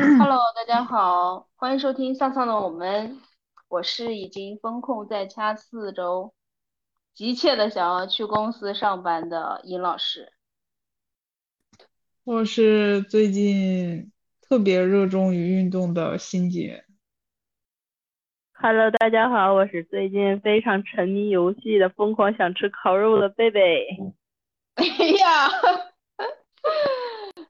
[0.00, 3.18] Hello，大家好，欢迎收听上上的我们，
[3.66, 6.32] 我是已经封控在家四周，
[7.14, 10.32] 急切的想要去公司上班的尹老师。
[12.22, 16.84] 我是最近特别热衷于运动的欣姐。
[18.52, 23.84] Hello，大家好，我是最近非常沉迷游戏的疯狂想吃烤肉的贝贝。
[24.76, 24.84] 哎
[25.18, 25.48] 呀，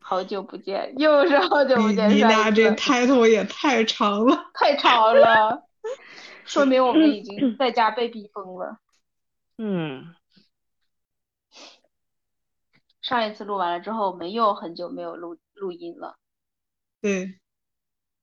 [0.08, 2.08] 好久不见，又是好久不见。
[2.08, 5.64] 你俩这 title 也太长了， 太长了，
[6.46, 8.78] 说明我们已经在家被逼疯了。
[9.58, 10.14] 嗯。
[13.02, 16.16] 上一次录完了之后，我们又很久没有录录音了。
[17.02, 17.38] 对，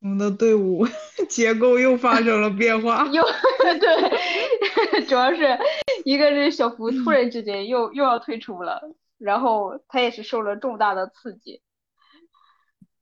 [0.01, 0.87] 我们的队伍
[1.29, 3.05] 结构又发生了变化。
[3.11, 3.23] 又
[3.61, 5.55] 对，主要是
[6.03, 8.81] 一个是小福突然之间又又要退出了，
[9.19, 11.61] 然后他也是受了重大的刺激。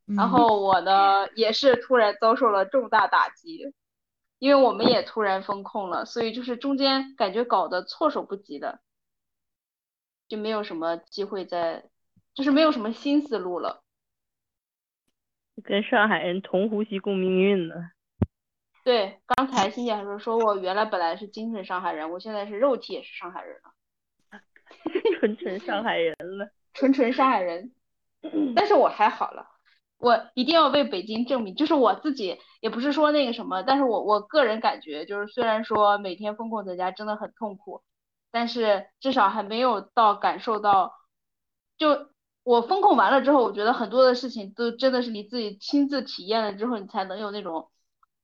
[0.06, 3.74] 然后我呢也是突然遭受了重大打击，
[4.40, 8.82] 因为我们也突然封控了，所以就是中间感觉搞得措手不及的。
[10.28, 11.84] 就没有什么机会再，
[12.34, 13.84] 就是没有什么新思路了。
[15.64, 17.76] 跟上海人同呼吸共命运呢。
[18.84, 23.74] 对，刚才欣姐还说说我原来本来是精神上海人，我现在是肉体也是上海人了。
[25.20, 27.72] 纯纯上海人了， 纯纯上海人。
[28.56, 29.53] 但是我还好了，
[30.04, 37.82] 我一定要为北京证明，就是我自己也不是说那个什么，但是我我个人感觉就是虽然说每天封控在家真的很痛苦。
[38.36, 40.92] 但是至少还没有到感受到，
[41.78, 42.08] 就
[42.42, 47.70] 我风控完了之后，我觉得很多的事情都真的是你自己亲自体验了之后，你才能有那种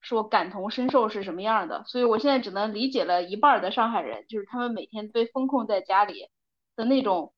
[0.02, 1.84] 说感同身受是什么样的。
[1.86, 6.28] 所以我现在只能理解了一半的上海人，就是他们每天被封控在家里
[6.76, 7.32] 的那种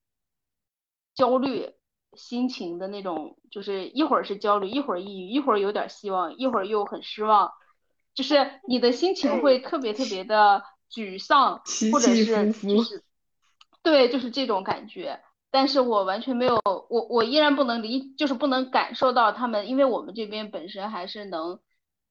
[1.14, 1.74] 焦虑
[2.14, 7.52] 心情的那种，就是一会儿是焦虑，一会儿抑郁，一会儿有点希望，一会儿又很失望，
[8.14, 10.64] 就是你的心情会特别特别的。
[10.92, 13.02] 沮丧，或者是就是，
[13.82, 15.22] 对，就是这种感觉。
[15.50, 21.62] 但是我完全没有，我我依然不能理，就是不能感受到他们，因为我们这边本身还是能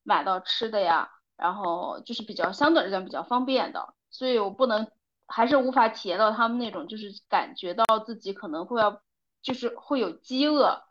[0.02, 4.88] 买到吃的呀，然后就是比较相对来讲比较方便的，所以我不能，
[5.26, 9.02] 还是无法体验到他们那种，就是感觉到自己可能会要，
[9.42, 10.82] 就是会有饥饿，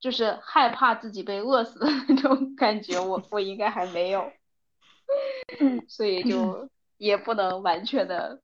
[0.00, 4.32] 就是害怕自己被饿死的那种感觉，我我应该还没有，
[5.88, 6.68] 所以就。
[6.98, 8.40] 也不能完全的，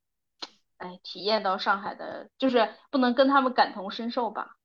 [0.76, 4.58] 哎，体验到上海的，就是不能跟他们感同身受吧。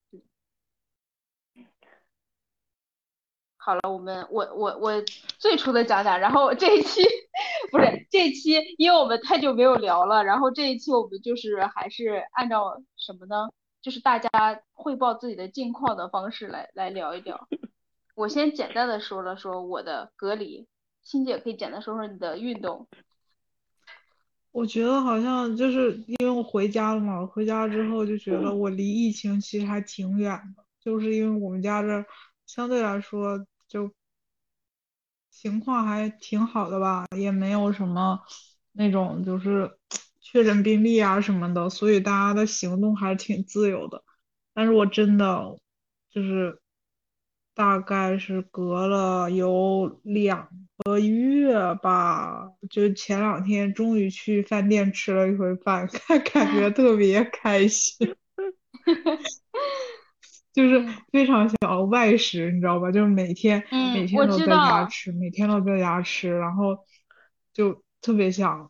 [3.55, 5.01] 好了，我们我我我
[5.39, 7.01] 最初的讲讲，然后这一期
[7.71, 13.49] 不是这一期，因为我们太久没有聊了，然后这一期我们就是还是按照什么呢？
[13.81, 14.29] 就是大家
[14.73, 17.47] 汇报自己的近况的方式来来聊一聊。
[18.15, 20.67] 我先简单的说了说我的隔离，
[21.03, 22.87] 欣姐可以简单说说你的运动。
[24.51, 32.03] 我觉得好像就是因为我回家了嘛，回家之后就觉得我离疫情其实还挺远的，就是因为我们家这
[32.47, 33.91] 相对来说就
[35.29, 38.19] 情况还挺好的吧，也没有什么
[38.71, 39.77] 那种就是
[40.31, 44.03] 确诊病例啊什么的，所以大家的行动还是挺自由的。
[44.53, 45.57] 但是我真的
[46.11, 46.59] 就是。
[47.57, 58.15] 大概是隔了有两个月吧，就前两天终于去饭店吃了一回饭，感感觉特别开心，
[60.53, 62.91] 就是非常想要外食，你知道吧？
[62.91, 63.63] 就是每天
[63.95, 66.77] 每天都在家吃，每天都在家吃，然后
[67.53, 68.69] 就特别想。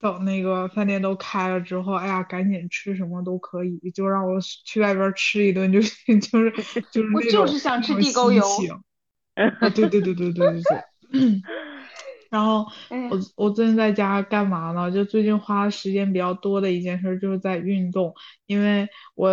[0.00, 5.78] 等那个饭店都开了之后，哎呀，赶紧吃什么都可以，就让我去外边吃一顿，就
[6.20, 6.50] 就是
[6.90, 8.42] 就是我就是想吃地沟油。
[9.34, 11.42] 啊，对对对对对对对。
[12.30, 12.64] 然后
[13.10, 14.90] 我我最近在家干嘛呢？
[14.90, 18.14] 就最近花时间比较多的一件事就是在运动，
[18.46, 19.30] 因为我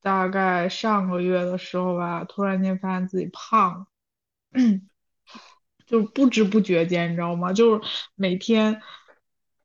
[0.00, 3.86] 大概上个月的时候吧，突然间发现自己胖了，
[5.86, 7.52] 就不知不觉间，你知道吗？
[7.52, 7.80] 就是
[8.14, 8.80] 每天。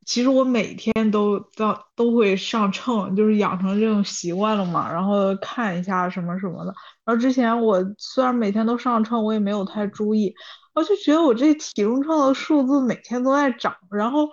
[0.08, 4.90] 其实我每天都到都会上秤，就是养成这种习惯了嘛。
[4.90, 6.74] 然后看一下什么什么的。
[7.04, 10.34] 然后之前我虽然每天都上秤，我也没有太注意。
[10.74, 13.76] 我就觉得我这体重秤的数字每天都在涨。
[13.92, 14.30] 然后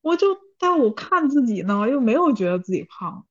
[0.00, 0.28] 我就
[0.60, 3.26] 但我看自己呢，又没有觉得自己胖。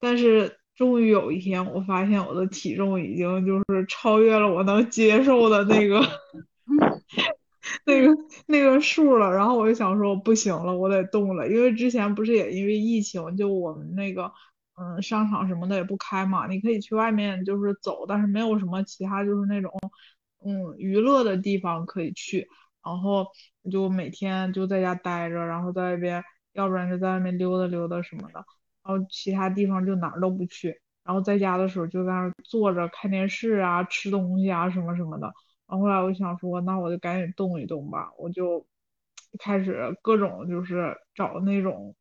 [0.00, 6.00] 但是终于有一天，我发现我的体重已经就是超越了我能接受的那个。
[7.86, 8.08] 那个
[8.46, 14.30] 那个数了，然后我就想说不行了，我得动了，因为之前不是也因为疫情，就我们那个
[14.76, 19.70] 嗯商场什么的也不开嘛，你可以去外面就是走，但是没有什么其他就是那种
[20.44, 22.46] 嗯娱乐的地方可以去，
[22.84, 23.26] 然后
[23.70, 26.22] 就每天就在家待着，然后在外边，
[26.52, 28.44] 要不然就在外面溜达溜达什么的，
[28.84, 35.32] 然后其他地方就哪儿都不去，然后在家的时候就在那坐着看电视啊，吃东西啊什么什么的。
[35.74, 38.64] 然后后来我想说，那我就赶紧动一动吧，我就
[39.40, 41.96] 开始各种就是找那种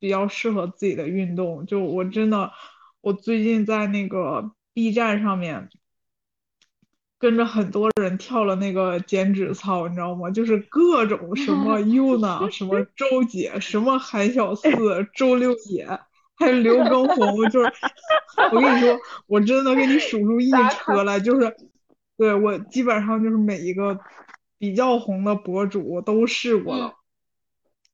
[0.00, 1.64] 比较适合自己的运动。
[1.64, 2.50] 就我真的，
[3.00, 5.68] 我最近在那个 B 站上面
[7.16, 10.28] 跟着很多人跳了那个减脂操，你知道吗？
[10.28, 15.86] 就是各种什么 Yuna，什么周姐，什么韩小四、周六野，
[16.34, 17.72] 还有刘畊宏，就是
[18.52, 18.98] 我跟你说，
[19.28, 21.56] 我真的给你数出一 车来，就是。
[22.16, 23.98] 对我基本上就是每一个
[24.58, 26.94] 比较红的博主我都试过了，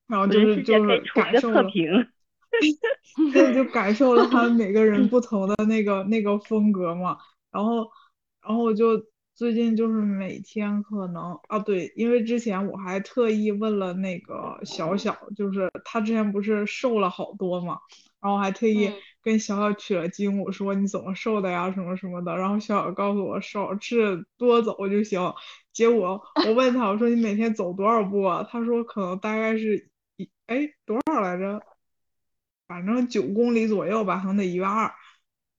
[0.06, 1.70] 然后就是就是感受了，
[3.32, 7.17] 对，就感受了他们每个人不同的那个那个风格嘛，
[7.50, 7.91] 然后
[8.43, 9.03] 然后我就
[9.35, 17.79] 最近就是每天可能啊对，因为之前我还特意问了那个小小，就是他之前不是瘦了好多嘛，
[18.20, 18.91] 然后还特意。
[19.20, 25.20] 跟小小取了经，我说你怎么瘦的呀，什么什么的，然后小小告诉我少吃多走就行。
[25.73, 28.47] 结果 我问他，我说你每天走多少步啊？
[28.49, 31.61] 他说可能大概是一哎多少来着？
[32.69, 34.85] 反正九公里左右吧，可能得一万二。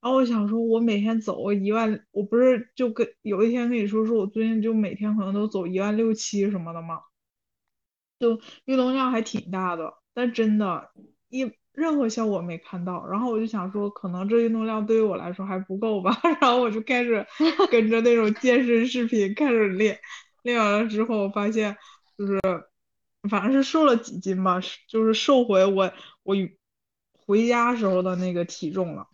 [0.01, 7.01] 然后我想说，我每天走一万，我不是就跟有一天跟你说说我最近就每天可能都走一万六七什么的吗？
[8.19, 10.89] 就运动量还挺大的，但真的，
[11.29, 11.51] 一。
[11.79, 17.25] 任何效果没看到，然后我就想说，可能这运动量对于我来说还不够吧， 然后我就开始
[17.71, 19.99] 跟着那种健身视频开始练，
[20.43, 21.77] 练完了之后发现
[22.17, 22.39] 就是，
[23.29, 25.91] 反正是瘦了几斤吧，就是瘦回我
[26.23, 26.35] 我
[27.25, 29.07] 回家时候的那个体重了，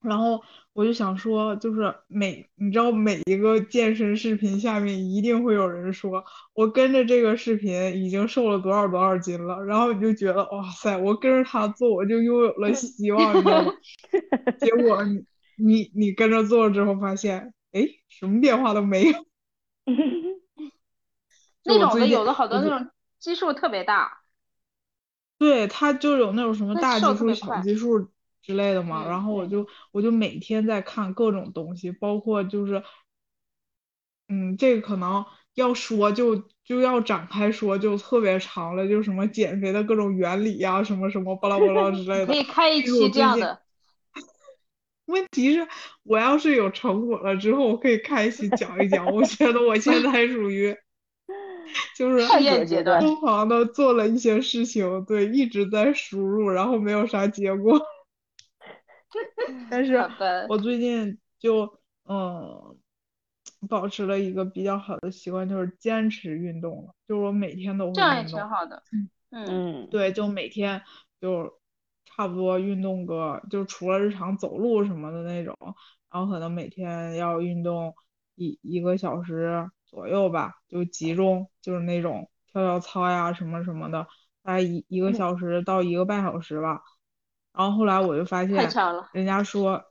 [0.00, 0.42] 然后。
[0.78, 13.72] 我就想说，就是每你知道每一个健身视频下面一定会有人说，我跟着这个视频已经瘦了多少多少斤了，然后你就觉得哇塞，我跟着他做我就拥有了希望，你知道吗？
[14.60, 15.24] 结果你
[15.56, 19.26] 你你跟着做了之后发现，哎，什么变化都没有。
[21.64, 22.88] 那种的有的好多那种
[23.18, 24.20] 基数特别大。
[25.38, 28.08] 对他就有那种什么大基数、小基数。
[28.48, 32.82] 之类的嘛，然后我就我就每天在看各种东西，包括就是，
[34.28, 35.22] 嗯，这个可能
[35.54, 42.26] 要说就就要展开说，就特别长了，就什么减肥的各种原理呀，什么什么巴拉巴拉之类的。
[42.26, 43.60] 可以开一期这样的。
[45.04, 45.68] 问题是，
[46.04, 49.04] 我要是有成果了之后，我可以开一期讲一讲。
[49.12, 50.74] 我觉得我现在属于，
[51.98, 52.26] 就 是
[52.98, 57.78] 疯狂的做了一些事情，对，一直在输入，然后没有啥结果。
[59.70, 59.96] 但是
[60.48, 62.76] 我最近就嗯，
[63.68, 66.94] 保持了一个比较好的习惯，就是坚持运动了。
[67.06, 67.94] 就是我每天都会运动。
[67.94, 68.82] 这样也挺好的。
[69.30, 70.82] 嗯对，就每天
[71.20, 71.60] 就
[72.04, 75.56] 差不多运动个，就除了日常走路什么的那种，
[76.10, 77.94] 然后可能每天要运动
[78.34, 84.06] 一一个小时左右吧，就集中就是那种跳跳操呀什么什么的，
[84.42, 86.82] 大概一一个小时到一个半小时吧。
[87.58, 88.70] 然后后来我就发现，
[89.10, 89.82] 人家说，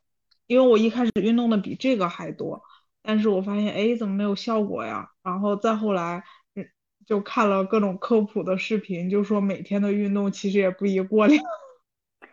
[0.46, 2.64] 因为我一开始运动的比这个还多，
[3.04, 5.10] 但是我发现，哎，怎么没有效果呀？
[5.22, 6.24] 然后再后来，
[6.56, 6.66] 嗯，
[7.06, 11.44] 就看了各种科普的视频，就说每天的运动其实也不宜过量，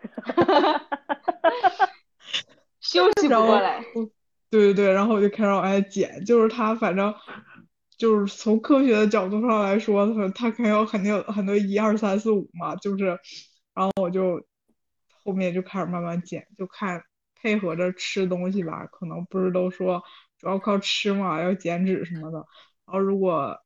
[2.78, 3.84] 休息不过来。
[4.50, 7.12] 对对对，然后我就开始往外减，就是他反正
[7.98, 13.18] 就是从科学的角度上来说，他他肯定有很多很多一二三四五嘛，就是，
[13.74, 14.40] 然后我就。
[15.24, 17.02] 后面就开始慢慢减，就看
[17.34, 18.86] 配合着吃东西吧。
[18.86, 20.02] 可能不是都说
[20.38, 22.38] 主要靠吃嘛，要减脂什么的。
[22.86, 23.58] 然后如果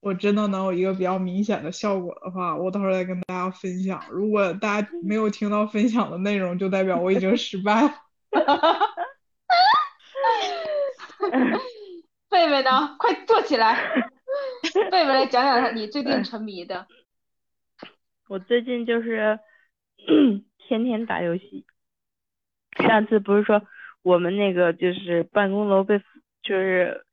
[0.00, 4.04] 我真的能有一个比较明显的效果的话，我到时候再跟大家分享。
[4.10, 7.90] 如果大家没有听到分享的内容，就代表我已经失败了。
[12.28, 12.96] 贝贝呢？
[12.98, 13.78] 快坐起来！
[14.90, 16.86] 贝贝来讲讲你最近沉迷的。
[18.28, 19.38] 我最近就是。
[20.66, 21.64] 天天打游戏，
[22.76, 23.62] 上次不是说
[24.02, 25.98] 我们那个就是办公楼被
[26.42, 27.04] 就是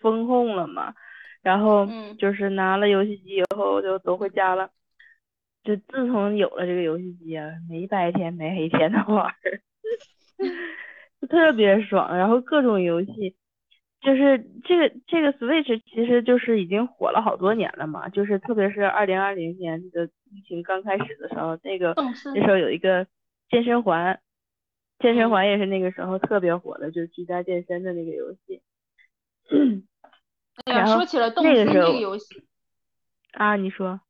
[0.00, 0.94] 封控了嘛，
[1.42, 4.70] 然后就是拿了游戏机以后就都回家了，
[5.62, 9.34] 就自从有了这个游戏机啊，没白天没黑天的玩儿，
[11.20, 13.36] 就特别爽，然后各种游戏，
[14.04, 20.08] 就是这个这个 Switch 其实就是已经火了好多年了嘛，就是特别是二零二零年的。
[20.34, 21.94] 疫情刚开始的时候，那个
[22.34, 23.06] 那时候有一个
[23.48, 24.20] 健身环，
[24.98, 28.60] 健身环也是那个时候特别火的，就是居家健身的那个游戏。
[30.64, 32.42] 哎呀，说起了动森这个游戏，
[33.30, 34.00] 啊，你说，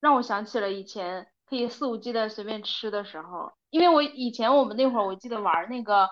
[0.00, 6.08] 让我想起了以前可以肆无忌惮随便吃的时候，因为我以前我们那会儿我记得玩那个，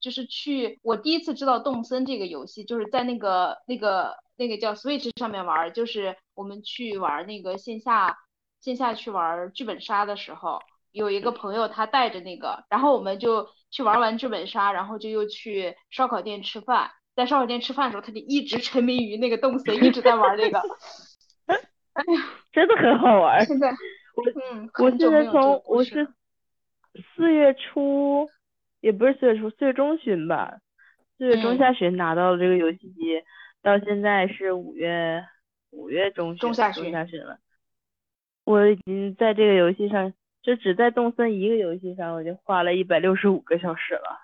[0.00, 8.18] 就是去我第一次知道动森这个游戏，就是在那个那个那个叫 Switch 上面玩儿，就是我们去玩儿那个线下
[8.60, 10.60] 线下去玩儿剧本杀的时候，
[10.92, 20.60] 有一个朋友他带着那个，然后我们就去玩完剧本杀，然后就又去烧烤店吃饭，在烧烤店吃饭的时候，他就一直沉迷于那个动森，一直在玩那个。
[21.96, 22.20] 哎呀
[22.52, 23.44] 真的很好玩儿。
[23.46, 24.22] 现在，我
[24.52, 26.06] 嗯，我记得很久没有这个从我是
[27.14, 28.28] 四月初，
[28.80, 30.58] 也不是四月初，四月中旬吧，
[31.18, 33.22] 四月中嗯下旬拿到了这个游戏机，
[33.62, 35.24] 到现在是五月
[35.70, 37.38] 五月中旬中中下旬下旬了。
[38.44, 44.20] 我已经在这个游戏上，就只在动森一个游戏上，我就花了一百六十五个小时了。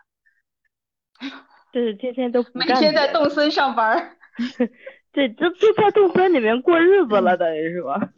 [1.72, 4.16] 就是天天都不每天在动森上班儿。
[5.12, 8.12] 对，就就在动森里面过日子了， 等于是吧？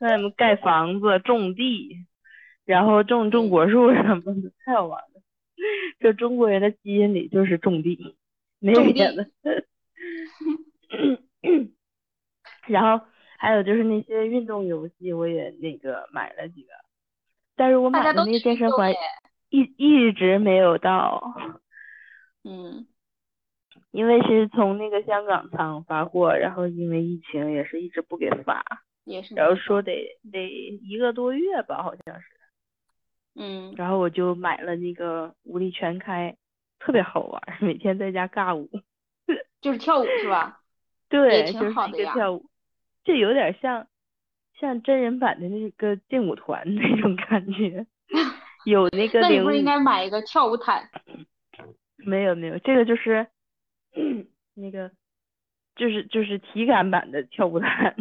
[0.00, 2.06] 在里面盖房子、种地，
[2.64, 5.15] 然后种种果树什么的，太好玩了。
[5.98, 8.16] 这中国人的基因里就是种地，
[8.58, 9.26] 没有别地的。
[12.68, 13.06] 然后
[13.38, 16.68] 还有就是那些运动游戏，我也那个买了几个，
[17.54, 18.92] 但是我买的那健身环
[19.50, 21.22] 一一直没有到。
[22.42, 22.86] 嗯，
[23.92, 28.64] 因为是从那个香港仓发货，然后因为疫情也是一直不给发，
[29.04, 30.48] 也是然后，说得得
[30.82, 32.26] 一个多月吧，好像是，
[33.36, 36.36] 嗯，然后我就买了那个舞力全开，
[36.78, 38.70] 特别好玩儿，每天在家尬舞，
[39.60, 40.60] 就是跳舞是吧？
[41.08, 42.50] 对，挺就是一好的呀个跳舞，
[43.04, 43.86] 这有点像
[44.58, 47.86] 像真人版的那个劲舞团那种感觉，
[48.64, 50.88] 有那个那你不是应该买一个跳舞毯？
[51.98, 53.26] 没有没有，这个就是
[54.54, 54.90] 那个
[55.74, 57.94] 就是就是体感版的跳舞毯，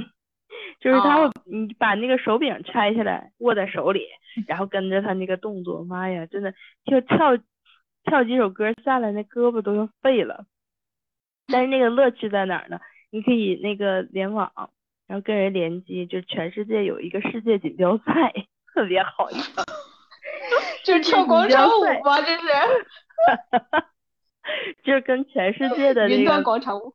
[0.86, 4.06] 就是他会哦你把那个手柄拆下来握在手里，
[4.46, 6.54] 然后跟着他那个动作，妈呀，真的
[6.86, 7.36] 就跳
[8.04, 10.46] 跳几首歌下来，那胳膊都要废了。
[11.52, 12.80] 但是那个乐趣在哪儿呢？
[13.10, 14.52] 你可以那个联网，
[15.08, 18.32] 然后跟人联机，就全世界有一个世界锦标赛，
[18.72, 19.28] 特别好。
[20.86, 22.22] 就是跳广场舞吗？
[22.22, 22.44] 这是
[24.86, 26.94] 就是跟全世界的那云端个广场舞。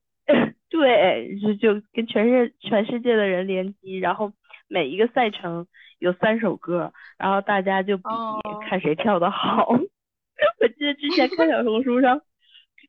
[0.71, 4.33] 对，就就跟全世全世界的人联机，然后
[4.69, 5.67] 每一个赛程
[5.99, 9.69] 有三首歌，然后大家就比哦看谁跳的好。
[10.61, 12.23] 我记得之前看小红书上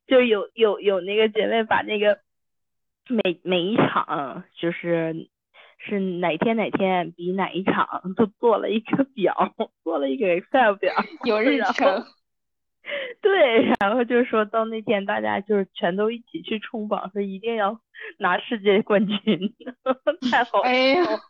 [0.06, 2.20] 就有有有那个姐妹把那个
[3.08, 5.28] 每每一场就是
[5.78, 12.04] 是哪天哪天比哪一场都做了一个表，做了一个 Excel 表，有日程，
[13.22, 17.80] 对，然后就是说到那天大家就是全都一起去冲榜，说一定要
[18.18, 19.54] 拿世界冠军，
[20.30, 21.20] 太好哎呀笑了。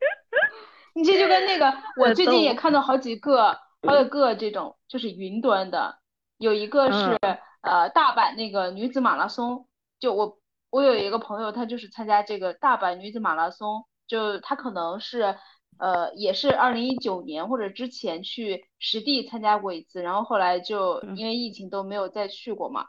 [0.94, 5.98] 你这就跟那个，我最近也看到好几个，好几个这种就是云端的，
[6.38, 9.66] 有一个是嗯呃大阪那个女子马拉松，
[10.00, 10.38] 就我
[10.70, 15.36] 我有一个朋友，他就是参加这个大阪女子马拉松，就他可能是
[15.78, 22.86] 呃也是二零一九年或者之前去实地参加过一次，然后后来就嗯因为疫情都没有再去过嘛，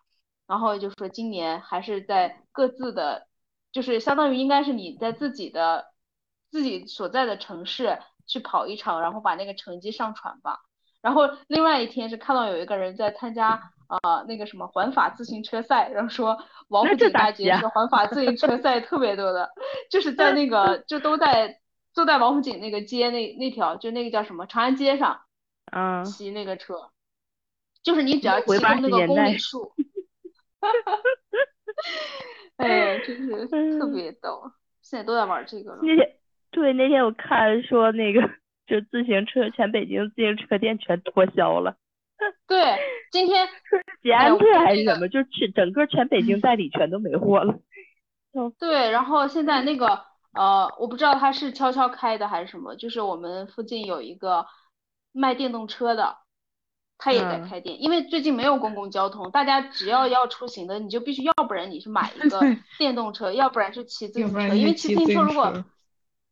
[0.48, 3.28] 然后就说今年还是在各自的，
[3.72, 5.86] 就是相当于应该是你在自己的
[6.50, 10.60] 自己所在的城市去跑一场，然后把那个成绩上传吧。
[11.02, 16.38] 然后另外一天是看到有一个人在参加呃那个什么环法自行车赛，然后说
[16.70, 19.50] 王府井大街是环法自行车赛特别多的，
[19.92, 21.60] 就是在那个就都在
[21.98, 25.22] 都在王府井那个街那那条就那个叫什么长安街上
[25.72, 26.92] 嗯，骑那个车，
[27.82, 29.74] 就是你只要回80骑够那个公里数，
[32.58, 34.52] 哎呀，真是特嗯别逗，
[34.82, 35.80] 现在都在玩这个了。
[35.82, 36.16] 那天
[36.52, 38.22] 对那天我看说那个
[38.68, 41.76] 就自行车全北京自行车店全脱销了，
[42.48, 42.78] 对，
[43.12, 43.50] 今天
[44.04, 47.60] 捷安特还是什么，就去整个全北京代理全都没货了。
[48.60, 50.06] 对，然后现在那个
[50.38, 54.46] 呃，我不知道他是悄悄开的还是什么，就是我们附近有一个
[55.12, 56.18] 卖电动车的，
[56.98, 62.40] 他也在嗯开店，因为最近没有公共交通，大家只要要出行的，你就必须要不然你是买一个
[62.78, 65.66] 电动车，要不然是骑自行车，因为骑自行行车如果车。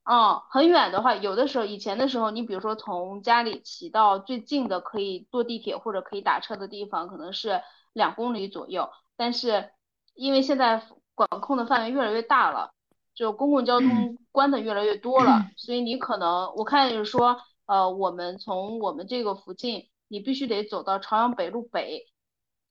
[0.08, 7.60] 嗯，很远的话，有的时候以前的时候，你比如说从家里骑到最近的可以坐地铁或者可以打车的地方，可能是
[7.92, 8.88] 两公里左右。
[9.18, 9.72] 但是
[10.14, 10.84] 因为现在
[11.16, 12.75] 管控的范围越来越大了，
[13.16, 22.06] 就公共交通关的越来越多了，所以你可能我看就是说，呃，我们从我们这个附近，你必须得走到朝阳北路北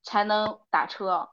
[0.02, 1.30] 才能打车。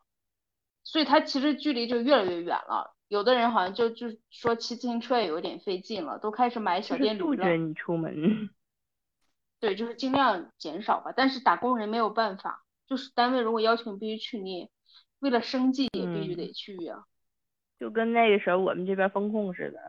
[0.84, 2.96] 所以它其实距离就越来越远了。
[3.08, 7.26] 有的人好像就就说骑自行车也有点费劲了，都开始买小电驴了。
[7.26, 8.50] 杜绝你出门。
[9.60, 11.14] 对，就是尽量减少吧。
[11.16, 14.70] 但是打工人没有办法，就是单位如果要求你必须去，你
[15.20, 17.04] 为了生计也必须得去呀。
[17.82, 19.80] 就跟那个时候我们这边风控似的，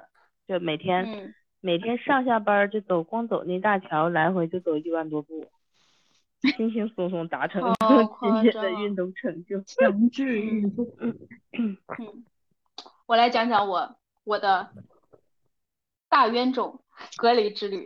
[0.49, 5.47] 就每天每天上下班就走，光走那大桥来回就走一万多步，
[6.57, 7.63] 轻轻松松达成
[8.23, 10.87] 今天的运动成就，强制运动。
[11.53, 11.77] 嗯。
[13.05, 14.71] 我来讲讲我我的
[16.09, 16.81] 大冤种
[17.19, 17.85] 隔离之旅，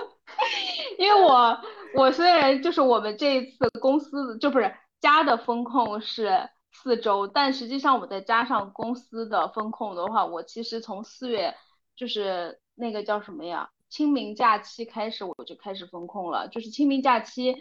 [0.96, 1.60] 因为我
[1.94, 6.48] 我虽然就是我们这一次公司就不是家的风控是
[6.82, 11.54] 四周，但实际上我再加上公司的风控的话，我其实从四月
[11.96, 17.56] 就是那个叫什么呀，清明假期开始我就开始风控了，就是清明假期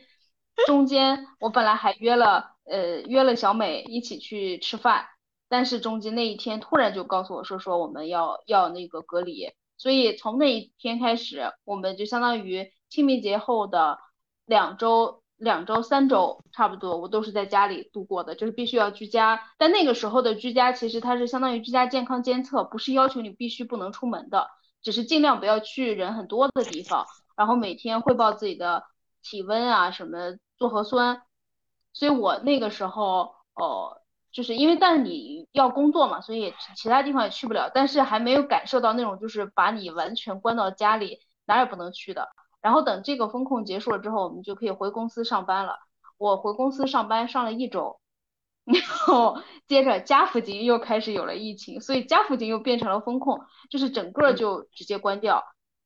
[0.65, 5.07] 中间我本来还约了呃约了小美一起去吃饭。
[5.51, 13.97] 但是中间那一天突然就告诉我说说我们要要那个隔离，所以从那一天开始，我们就相当于清明节后的
[14.45, 19.41] 两周、两周、三周差不多，我都是在家里度过的，就是必须要居家。
[19.57, 24.49] 但那个时候的居家其实它是相当于居家健康监测，不是要求你必须不能出门的，
[24.83, 27.05] 只是尽量不要去人很多的地方，
[27.35, 28.83] 然后每天汇报自己的
[29.23, 31.23] 体温啊什么，做核酸。
[31.93, 33.95] 所以我那个时候哦。
[34.31, 37.71] 就是因为，但是你要工作嘛，所以其他地方也去不了。
[37.73, 42.29] 但是还没有感受到那种就是把你完全关到家里，哪也不能去的。
[42.61, 45.79] 然后等这个风控结束了之后，我们就可以回公司上班了。
[46.17, 47.99] 我回公司上班上了一周，
[48.65, 55.43] 然后接着家附近又开始有了疫情，所以家附近又变成了风控，就是整个就直接关掉。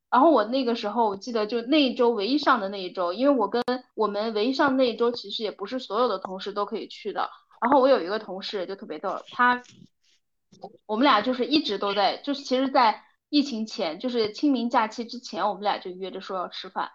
[0.10, 3.64] 然后我那个时候我记得就那一周唯一上的那一周，因为我跟
[3.96, 7.30] 我们唯一上那一周其实也不是所有的同事都可以去的。
[7.62, 9.62] 然后我有一个同事就特别逗，他
[10.86, 13.04] 我们俩就是一直都在，就是其实，在
[13.34, 16.92] 疫情前，就是清明假期之前，我们俩就约着说要吃饭，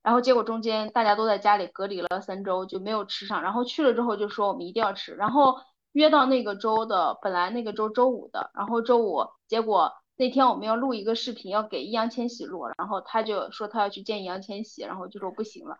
[0.00, 5.56] 然后结果中间大家都在家里隔离了三周，就没有吃上，然后去了之后就说我们一定要吃，然后
[5.90, 9.92] 约到那个周的，本来那个周周五的，然后周五结果。
[10.14, 15.76] 那天我们要录一个视频，要给易烊千玺录，然后他就说他要去见易烊千玺，然后就说不行了。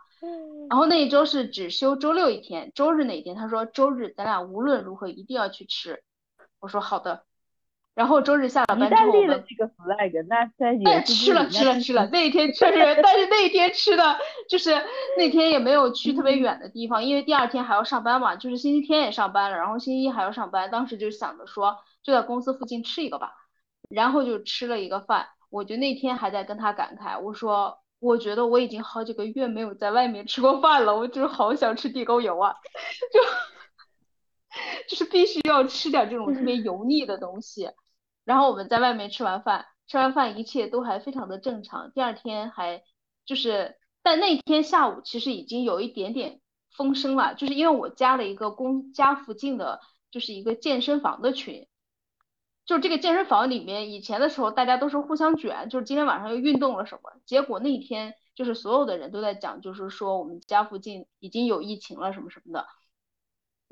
[0.68, 6.02] 然后那一周是只休周六一天，周日那一天他说周日咱俩无论如何一定要去吃。
[6.58, 7.24] 我说好的。
[7.94, 14.16] 然后周日下了班之后，立了这个 flag，那在但吃了吃了吃了，那一天确实，但是那一天吃的
[14.48, 14.70] 就是
[15.16, 23.32] 那天也没有去特别远的地方，因为第二天还要上班嘛，就是星期天也上班了，然后星期一还要上班，当时就想着说就在公司附近吃一个吧。
[23.90, 32.54] 然后就吃了一个饭，我就那天还在跟他感慨，我说我觉得我已经好几个月没有在外面吃过饭了，我就是好想吃地沟油啊，
[33.12, 33.20] 就
[34.88, 37.70] 就是必须要吃点这种特别油腻的东西。
[38.24, 41.90] 然后我们在外面吃完饭，吃完饭一切都还非常的正常。
[41.92, 42.82] 第二天还
[43.24, 46.40] 就是，但那天下午其实已经有一点点
[46.76, 51.66] 风声了，就是因为我加了一个公家附近的，就是一个健身房的群。
[52.64, 62.66] 就这个健身房里面，以前的时候大家都是互相卷，就是今天晚上又运动了什么，结果那天就是所有的人都在讲，就是说我们家附近已经有疫情了什么什么的。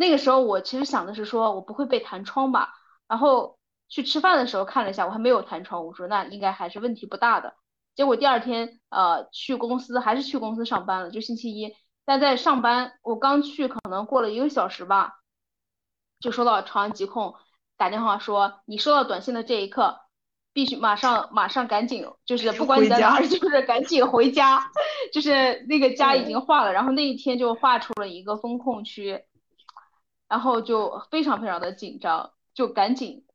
[0.01, 2.73] 那个时候我其实想的是说我不会被弹窗吧，
[3.07, 3.59] 然后
[3.91, 7.53] 去吃饭的时候看了一下，我还没有弹窗，我说那应该还是问题不大的。
[7.95, 15.21] 结果第二天呃去公司还是去公司上班了，就星期一，但在上班我刚去可能过了一个小时吧，
[16.19, 17.35] 就收到朝阳疾控。
[17.77, 20.01] 打电话说你收到短信的这一刻，
[20.55, 24.63] 必须马上马上赶紧，就是不管你在哪儿，就 是赶紧回家，
[25.13, 29.23] 就是那个家已经划了，然后那一天就划出了一个风控区，
[30.31, 33.27] 然后就非常非常的紧张，就赶紧，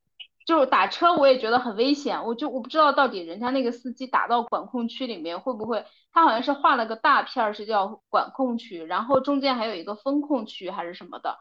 [0.47, 11.37] 就是打车我也觉得很危险，我就我不知道到底人家那个司机打到管控区里面会不会，他好像是画了个大片儿是叫管控区，然后中间还有一个风控区还是什么的，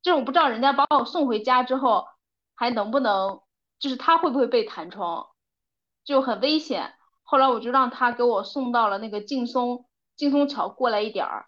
[0.00, 2.06] 就是我不知道人家把我送回家之后。
[2.54, 3.40] 还能不能，
[3.80, 5.26] 就是他会不会被弹窗，
[6.04, 6.92] 就很危险。
[7.22, 11.46] 后来我就让他给我送到了那个劲松劲松桥过来一点儿，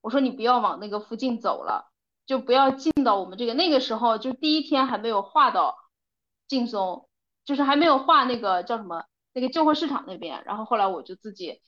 [0.00, 1.92] 我说你不要往那个附近走了，
[2.26, 3.54] 就不要进到我们这个。
[3.54, 5.76] 那个时候就第一天还没有划到
[6.48, 7.08] 劲松，
[7.44, 10.42] 就是还没有划那个叫什么那个旧货市场那边。
[10.44, 11.60] 然后后来我就自己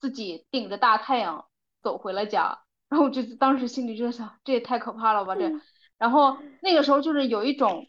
[0.00, 1.46] 自己顶着大太阳
[1.82, 5.52] 走回了家，然后我就当时心里就想，这也太可怕了吧这。
[5.98, 7.86] 然后那个时候就是有一种，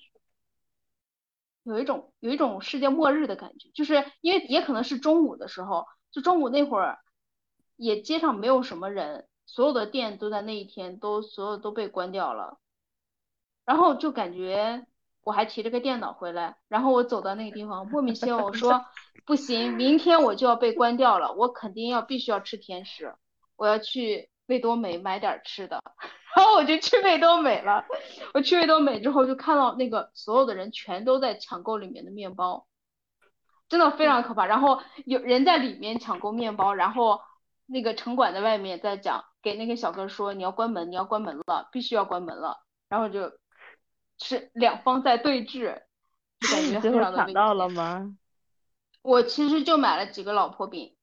[1.63, 6.99] 有一种有一种世界末日的感觉，就是因为也可能是中午的时候，就中午那会儿，
[7.75, 12.57] 也街上没有什么人，所有的店都在那一天都所有都被关掉了，
[13.65, 14.85] 然后就感觉
[15.23, 18.85] 我还提着个电脑回来，然后我走到那个地方，莫名其妙我说
[19.25, 23.15] 不行，明天我就要被关掉了，我肯定要必须要吃甜食，
[23.55, 25.81] 我要去味多美买点吃的，
[26.35, 27.85] 然后我就去味多美了。
[28.33, 32.65] 我去味多美之后就看到那个所有的人全都在抢购里面的面包，
[33.69, 34.45] 真的非常可怕。
[34.45, 37.21] 然后有人在里面抢购面包，然后
[37.65, 42.63] 那个城管在外面在讲，给那个小哥说你要关门，你要关门了，必须要关门了。
[42.89, 43.33] 然后就
[44.17, 45.83] 是两方在对峙，
[46.39, 47.69] 就感觉 非常的到了。
[47.69, 48.15] 吗？
[49.03, 50.95] 我其实就买了几个老婆饼，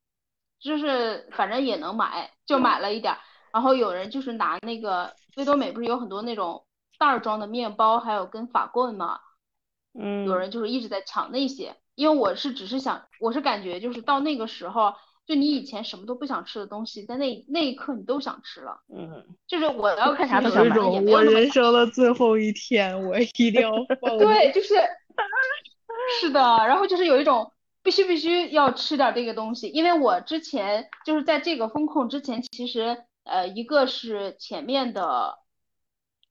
[0.59, 3.21] 就是反正也能买，就买了一点儿。
[3.53, 6.65] 然后有人就是拿那个味多美不是有很多那种
[6.99, 9.21] 袋儿装的面包，还有跟法棍嘛，
[9.93, 11.77] 嗯，有人就是一直在抢那些。
[11.95, 14.95] 因为我是只是想，我是感觉就是到那个时候，
[15.27, 18.81] 就你以前什么都不想吃的东西，在那那一刻你都想吃了。
[18.93, 24.75] 嗯，就是我要看啥都想买什么也有一种没有那么想我人生的最后一天，我一定要 放对， 就是
[26.21, 27.53] 是的，然后就是有一种
[27.83, 35.39] 必须必须要吃点这个东西，因为我之前就是在这个风控之前，其实呃一个是前面的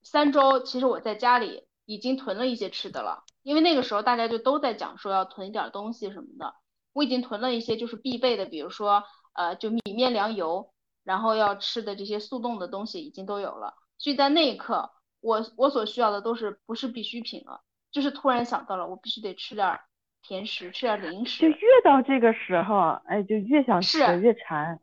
[0.04, 6.54] 三周，其实我在家里已经囤了一些吃的了，因为那个时候大家就都在讲说要囤一点东西什么的，
[6.93, 10.71] 我已经囤了一些就是必备的，比如说呃就米面粮油，
[11.04, 17.62] 然后要吃的这些速冻的东西已经都有了，所以在那一刻，我我所需要的都是不是必需品了。
[17.91, 19.82] 就是突然想到了，我必须得吃点儿
[20.21, 21.49] 甜食，吃点儿零就食。
[21.49, 24.80] 越到这个时候，哎，就越想吃，越馋。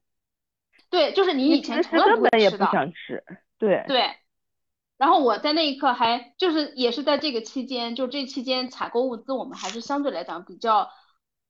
[0.91, 2.57] 对，就是你以前从来不会根本也不。
[2.65, 3.23] 想吃，
[3.59, 4.11] 对，对。
[4.97, 10.91] 然后我在那一刻还就是也是在这个期间，就这期间采购物资我们还是相对来讲比较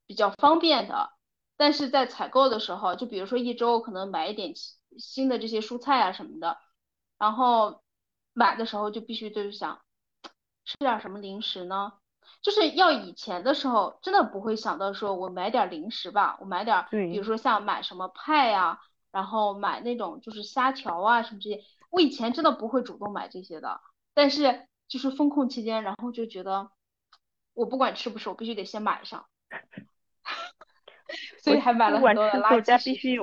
[0.07, 1.11] 比较方便的。
[1.57, 6.59] 但是在采购的时候，就比如说一周可能买一点新新的这些蔬菜啊什么的，
[7.19, 7.83] 然后
[8.33, 9.81] 买的时候就必须就是想
[10.65, 11.95] 吃点儿什么零食呢？
[12.43, 23.81] 就是要以前的时候，真的不会想到说我买点儿零食吧，我买点儿，比如说像买什么派呀、然后买那种就是虾条啊什么这些，我以前真的不会主动买这些的。
[24.13, 26.71] 但是就是风控期间，然后就觉得
[27.55, 29.27] 我不管吃不吃，我必须得先买上，
[31.43, 32.85] 所以还买了很多的垃吃口家圾。
[32.85, 33.23] 必须有。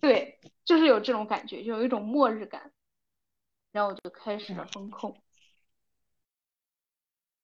[0.00, 2.72] 对，就是有这种感觉，就有一种末日感。
[3.72, 5.16] 然后我就开始了风控，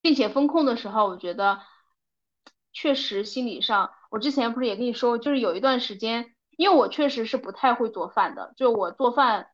[0.01, 1.63] 并且风控的时候，我觉得
[2.73, 9.51] 确实心理上，我之前不是也跟你说，就是有一段时间，因为我确实是不太会做饭的，就我做饭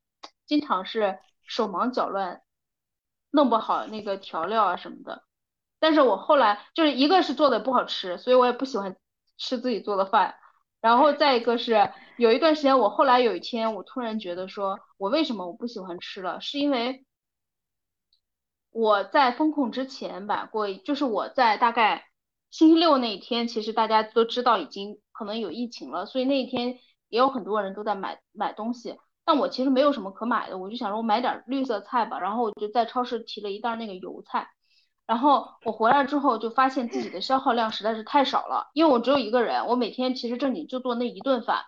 [0.46, 2.40] 经常是手忙脚乱，
[3.30, 5.24] 弄不好那个调料啊什么的。
[5.78, 8.96] 但是我后来就是一个是做的不好吃，所以我也不喜欢
[9.42, 10.36] 吃自己做的饭。
[10.80, 17.04] 然后再一个是有一段时间，我后来有一天，我突然觉得说，我为什么我不喜欢吃了，是因为
[18.70, 22.06] 我在封控之前买过，就是我在大概
[22.50, 26.78] 星期六那一天，其实大家都知道已经可能有疫情了，所以那一天
[27.08, 34.48] 也有很多人都在买买东西，但我其实没有什么可买的，我就想说我买点绿色菜吧，然后我就在超市提了一袋那个油菜。
[35.12, 41.66] 然后我回来之后就发现自己的消耗量实在是太少了，因为我只有一个人，我每天其实正经就做那一顿饭，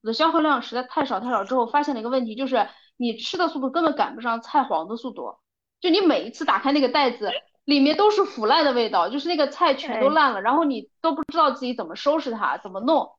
[0.00, 1.42] 我的消耗量实在太少太少。
[1.42, 5.38] 之后发现了一个问题，就是你吃的速度根本赶不上菜黄的速度，
[5.80, 7.32] 就你每一次打开那个袋子，
[7.64, 13.10] 里面都是腐烂的味道，就是那个菜全都烂了，然后你都不知道自己怎么收拾它，怎么弄，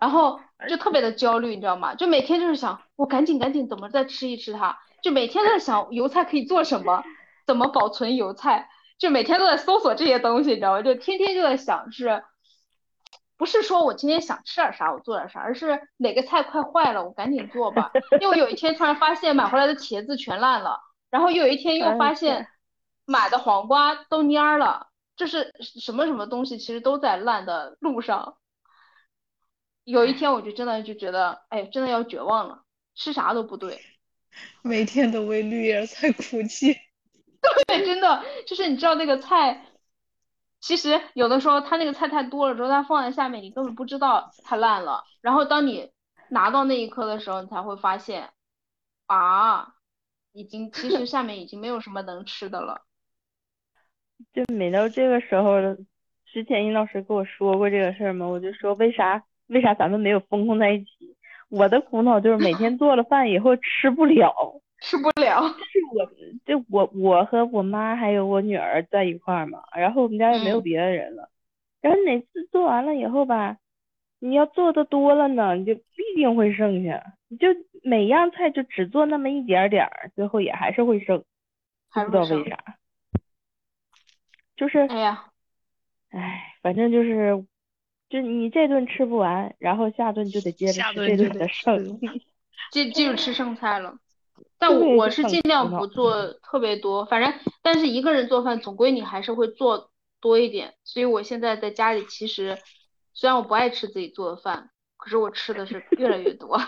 [0.00, 1.94] 然后就特别的焦虑，你知道吗？
[1.94, 7.04] 就每天就是想，我赶紧赶紧怎么再吃一吃它，就每天在想油菜可以做什么，
[7.46, 8.68] 怎么保存油菜。
[8.98, 10.82] 就每天都在搜索这些东西，你知道吗？
[10.82, 12.24] 就天天就在想是，
[13.36, 17.92] 不是说我今天想吃点啥我做点啥，而是哪个菜快坏了我赶紧做吧。
[18.20, 20.80] 因为我有一天突然发现买回来的茄子全烂了，
[21.10, 22.48] 然后又有一天又发现
[23.04, 28.36] 买的黄瓜都蔫儿了，就是什么什么东西其实都在烂的路上。
[29.84, 32.64] 有一天我就真的就觉得，哎，真的要绝望了，
[32.96, 33.80] 吃啥都不对。
[34.60, 36.76] 每天都为绿叶菜哭泣。
[37.66, 39.66] 对，真的就是你知道那个菜，
[40.60, 45.04] 其实有的时候它那个菜太多了之后，它放在下面，你根本不知道它烂了。
[45.20, 45.90] 然后当你
[46.30, 48.30] 拿到那一刻的时候，你才会发现，
[49.06, 49.74] 啊，
[50.32, 52.82] 已经其实下面已经没有什么能吃的了。
[54.32, 55.60] 就每到这个时候，
[56.26, 61.16] 之前殷老师跟我说过这个事儿嘛，我就说为啥为啥咱们没有封控在一起？
[61.48, 64.60] 我的苦恼就是每天做了饭以后吃不了。
[64.80, 66.10] 吃不了，就是我，
[66.44, 71.30] 就我我和我妈还有我女儿在一块儿嘛，然后我们家也没有别的人了，
[71.80, 73.58] 然后哪次做完了以后吧，
[74.18, 75.82] 你要做的多了呢，你就必
[76.16, 77.48] 定会剩下，你就
[77.82, 81.24] 每样菜就只做那么一点点儿，最后也还是会剩。
[81.90, 82.76] 还不知道为啥，
[84.56, 85.24] 就是哎呀，
[86.10, 87.44] 哎，反正就是，
[88.10, 91.98] 就你这顿吃不完，然后下顿就得接着吃这顿的剩，
[92.70, 93.98] 接接着吃剩菜了。
[94.58, 99.90] 但我我是尽量不做特别多，反正但是一个人做饭总归你还是会做
[100.20, 102.58] 多一点，所以我现在在家里其实
[103.14, 106.60] 虽然我不爱吃自己做的饭，可是我吃的是越来越多。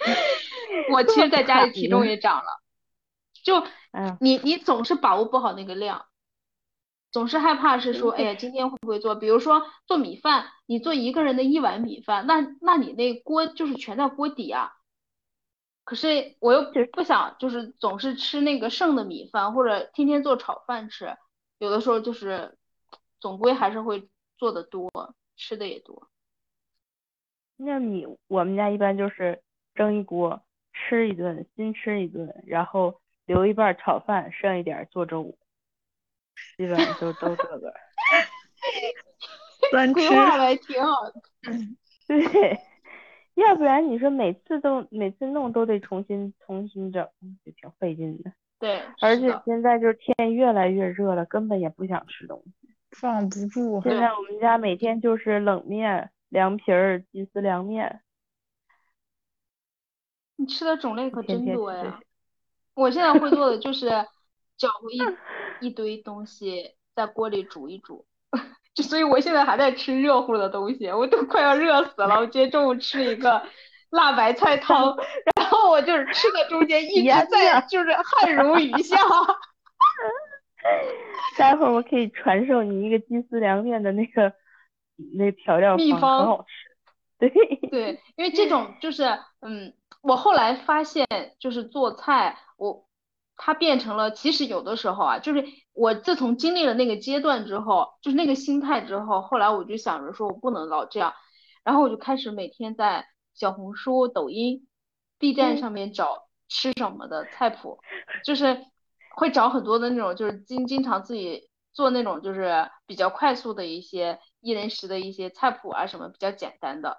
[0.92, 2.62] 我其实在家里体重也长了，
[3.44, 3.62] 就
[4.20, 6.06] 你你总是把握不好那个量，
[7.12, 14.72] 总是害怕是说哎呀今天会不会做，比如说做米饭，你做一个人的一碗米饭，那那你那锅就是全在锅底啊。
[15.84, 21.16] 可是我又不想，就是总是吃那个剩的米饭，或者天天做炒饭吃，
[21.58, 22.56] 有的时候就是
[23.18, 24.90] 总归还是会做的多，
[25.36, 26.08] 吃的也多。
[27.56, 29.42] 那你我们家一般就是
[29.74, 35.38] 蒸一锅吃一顿，新吃一顿，然后留一半炒饭，剩一点做中午，
[36.56, 37.74] 基本上就都这个。
[39.92, 41.22] 规划的还挺好的。
[42.06, 42.60] 对。
[43.40, 47.08] 要不然你说每次都每次弄都得重新重新整，
[47.44, 48.32] 就挺费劲的。
[48.58, 53.80] 对，而且现在就是天越来越热了，根本也不想吃东西，放不住。
[53.82, 58.02] 现在我们家每天就是冷面、凉皮儿、鸡丝凉面。
[60.36, 62.00] 你吃的种类可真多呀！
[62.74, 63.88] 我现在会做的就是
[64.56, 64.98] 搅和一
[65.60, 68.06] 一堆东西在锅里煮一煮。
[68.74, 72.20] 就所以，我现在还在吃热乎的东西，我都快要热死了。
[72.20, 73.42] 我今天中午吃了一个
[73.90, 74.96] 辣白菜汤，
[75.36, 78.96] 然后我就是吃的中间一直在就是汗如雨下。
[81.36, 84.32] 待会儿我可以传授你一个鸡丝凉面的那个
[85.16, 86.48] 那调料秘方，很好吃。
[87.18, 87.30] 对
[87.70, 89.04] 对，因为这种就是
[89.40, 91.06] 嗯，我后来发现
[91.38, 92.86] 就是做菜我。
[93.42, 101.14] 它变成了，其实有的时候啊，就是我自从经历了那个阶段之后，就是那个心态之后，后来我就想着说，我不能老这样，
[101.64, 104.68] 然后我就开始每天在小红书、抖音、
[105.18, 107.78] B 站上面找吃什么的菜谱，
[108.26, 108.62] 就是
[109.16, 116.98] 会找很多的那种，就是经经常自己做那种，就是比较快速的一些一人食的一些菜谱啊，什么比较简单的，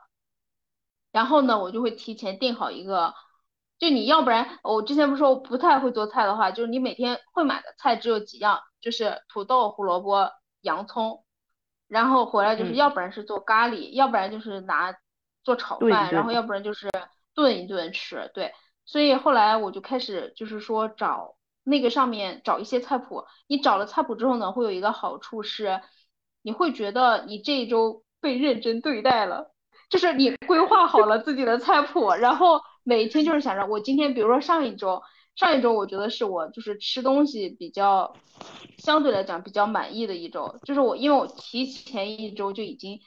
[1.12, 3.14] 然后呢，我就会提前定好一个。
[3.82, 10.30] 就你要不然，我之前不是说不太会做菜的话，就是你每天会买的菜只有几样，就是土豆、胡萝卜、
[10.62, 11.26] 洋葱，
[11.88, 14.94] 然后回来就是要不然是做咖喱，要不然就是拿
[15.44, 16.92] 做炒饭，然后要不然就是
[17.34, 18.30] 炖一顿吃。
[18.36, 18.54] 对，
[18.86, 25.82] 所以后来我就开始就是说找那个上面找一些菜谱，你找了菜谱之后呢，会有一个好处是，
[26.44, 29.52] 你会觉得你这一周被认真对待了，
[29.90, 32.62] 就是你规划好了自己的菜谱，然后。
[32.84, 35.04] 每天就是想着我今天，比如说上一周，
[35.36, 38.14] 上一周我觉得是我就是吃东西比较
[38.78, 43.00] 相对来讲比较满意的一周，就是我因为我提前一周就已经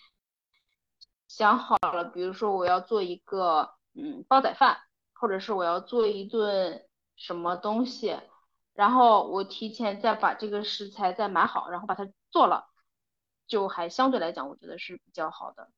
[1.26, 4.78] 想好了，比如说我要做一个嗯煲仔饭，
[5.12, 8.16] 或者是我要做一顿什么东西，
[8.74, 12.66] 然后我提前再把这个食材再买好，然后把它做了，
[13.48, 15.68] 就还相对来讲我觉得是比较好的，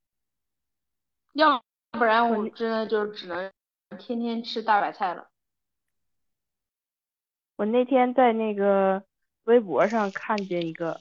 [1.33, 3.51] 要不然我真的就只能。
[3.97, 5.29] 天天吃大白菜了。
[7.57, 9.03] 我那天在那个
[9.45, 11.01] 微博上看见一个，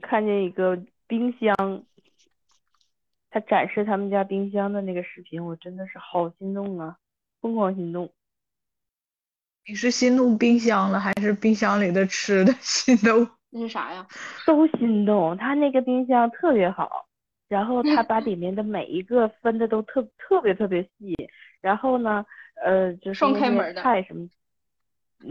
[0.00, 1.84] 看见一个冰箱，
[3.28, 6.98] 他展示他们家冰箱的那个视频，我真的是好心动啊，
[7.40, 8.12] 疯狂心动。
[9.66, 13.28] 你是心动冰箱了，还是冰箱里的吃的心动？
[13.50, 14.06] 那是啥呀？
[14.46, 17.08] 都心动，他那个冰箱特别好。
[17.54, 21.14] 然后他把里面的每一个分的都特特别特别细，
[21.60, 22.26] 然后呢，
[22.60, 24.28] 呃，就是那些菜什么，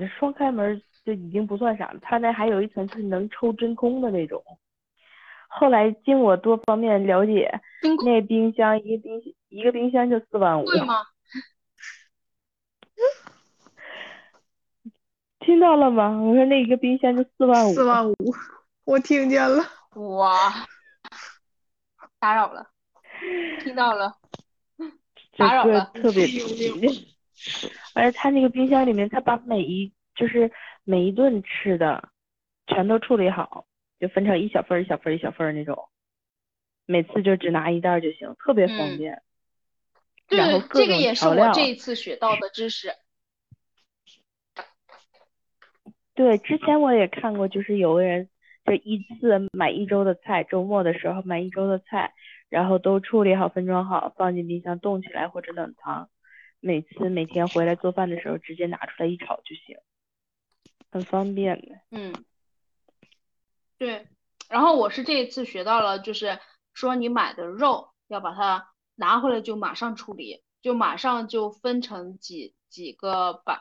[0.08, 4.42] 双开门就已经不算啥了，他那还有一层是能抽真空的那种。
[5.50, 7.60] 后来经我多方面了解，
[8.06, 10.64] 那冰箱一个冰一个冰箱就四万五。
[10.64, 11.04] 贵吗？
[15.42, 16.18] 听到了吗？
[16.22, 17.74] 我说那一个冰箱就四万五。
[17.74, 18.16] 四万五，
[18.86, 19.62] 我听见了。
[19.96, 20.50] 哇。
[22.24, 22.70] 打扰了，
[23.66, 24.16] 听到了，
[25.36, 26.26] 打扰了，特别
[27.94, 30.50] 而且他那个冰箱里面，他把每一就是
[30.86, 32.08] 每一顿吃的
[32.66, 33.66] 全都处理好，
[34.00, 35.90] 就分成一小份一小份一小份那种，
[36.86, 39.22] 每次就只拿一袋就行，特别方便。
[40.30, 42.96] 对，这个也是我这一次学到的知识。
[46.14, 48.30] 对，之前我也看过，就是有个人。
[48.65, 52.13] 就一次买一周的菜，周末的时候买一周的菜，
[52.49, 56.10] 然后都处理好、分装好，放进冰箱冻起来或者冷藏。
[56.60, 59.78] 每次每天回来做饭的时候，直接拿出来一炒就行。
[60.91, 61.80] 很方便的。
[61.91, 62.13] 嗯，
[63.78, 64.08] 对。
[64.49, 66.39] 然后我是这一次学到了，就是
[66.73, 73.60] 说你买的肉要把它拿回来就马上处理，就马上就分成几几个板，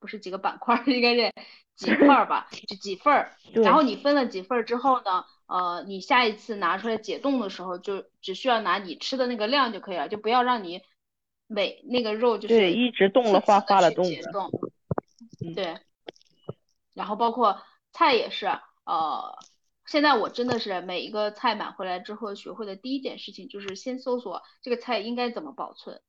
[0.00, 1.32] 不是几个板块， 应该是
[1.76, 3.36] 几块儿吧，就几份儿。
[3.52, 10.82] 然后你分了几份儿之后呢，呃，你下一次拿出来解冻的时候，就只需要拿你吃的那个量就可以了，就不要让你
[11.46, 14.20] 每那个肉就是对一直冻了化化了冻的。
[15.54, 15.76] 对。
[16.94, 18.46] 然后包括菜也是，
[18.84, 19.38] 呃。
[19.86, 26.00] 现在我真的是每一个菜买回来之后，学会的第一件事情就是先搜索这个菜应该怎么保存。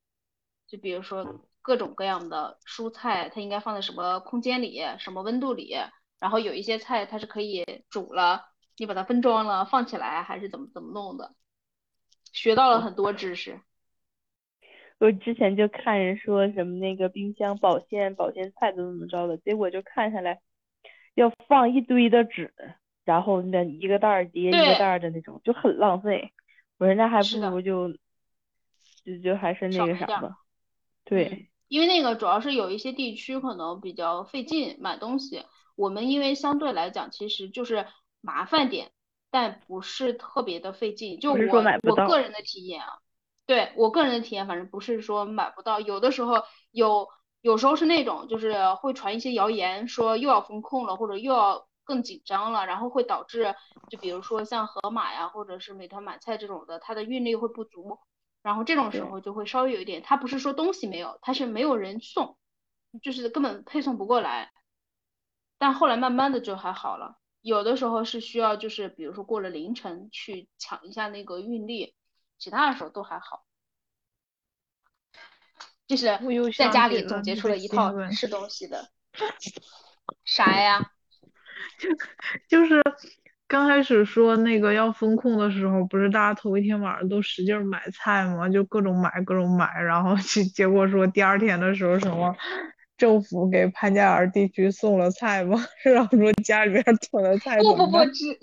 [0.66, 5.76] 就比如说各种各样的蔬菜，它应该放在什么空间里、什么温度里。
[6.20, 8.46] 然后有一些菜它是可以煮了，
[8.78, 11.34] 你把它分装了放起来，还是怎么怎么弄的。
[12.32, 13.60] 学到了很多知识。
[15.00, 20.40] 我之前就看人说什么那个冰箱保鲜保鲜菜怎么怎么着的，结果就看下来
[21.16, 22.54] 要放一堆的纸。
[23.04, 26.34] 然后那一个袋儿叠一个袋儿的那种就很浪费，
[26.78, 27.92] 我说那还不如就
[29.04, 30.40] 就就还是那个啥吧，
[31.04, 35.44] 对，因为那个主要是有一些地区可能比较费劲买东西，
[35.76, 37.88] 我们因为相对来讲其实就是
[38.22, 38.92] 麻烦点，
[39.32, 43.00] 但不是特别的费劲，就我我个人的体验啊，
[43.46, 47.10] 对我个人的体验，反正不是说买不到，有的时候有
[47.42, 51.68] 有时候是那种就是会传一些谣言说又要封控了或者又要。
[51.88, 53.54] 更紧张了，然后会导致，
[53.92, 58.00] 就比如说像盒马呀，或者是美团买菜这种的，它的运力会不足，
[58.46, 62.38] 然后这种时候就会稍微有一点，他不是说东西没有，他是没有人送，
[63.02, 64.52] 就是根本配送不过来。
[65.58, 71.96] 但后来慢慢的就还好了，有的时候是需要就是比如说过了凌晨去抢一下那个运力，
[72.38, 73.48] 其他的时候都还好。
[75.88, 76.06] 就是
[76.56, 78.92] 在家里总结出了一套吃东西的，
[80.24, 80.92] 啥呀？
[81.82, 81.90] 就
[82.48, 82.84] 就是
[83.48, 88.50] 刚开始说那个要封控的时候，不是大家头一天晚上都使劲买菜吗？
[88.50, 92.36] 就各种买各种买，然后 结结果说第二天的时候什么
[92.98, 95.64] 政府给潘家园地区送了菜吗？
[95.86, 97.60] 然后说家里边囤了菜。
[97.60, 98.40] 不不不，只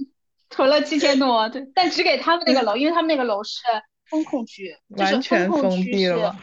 [0.48, 3.60] 囤了七千多，对，但只给他们那个楼，因为他们那个楼是
[4.08, 6.36] 封控区，完全封闭了。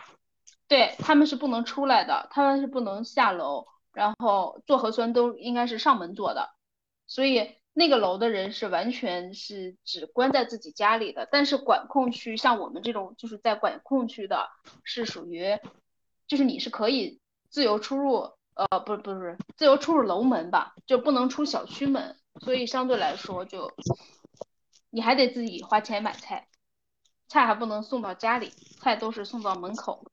[0.67, 6.49] 对，他们是不能出来的，他们是不能下楼，然后做核酸都应该是上门做的。
[7.07, 7.47] 所以
[7.79, 14.49] 那个楼的人是完全是只关在自己家里的，但是管控区像我们这种就是在管控区的，
[14.83, 15.57] 是属于，
[16.27, 23.71] 就是你是可以自由出入，呃，不是不是自由出入楼门吧，就不能出小区门，所以相对来说就，
[24.89, 26.49] 你还得自己花钱买菜，
[27.29, 28.49] 菜还不能送到家里，
[28.81, 30.05] 菜都是送到门口。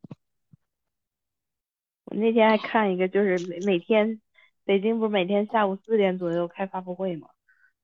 [2.04, 4.20] 我那天还看一个，就是每每天。
[4.64, 7.28] 北京不是每天下午四点左右开发布会吗？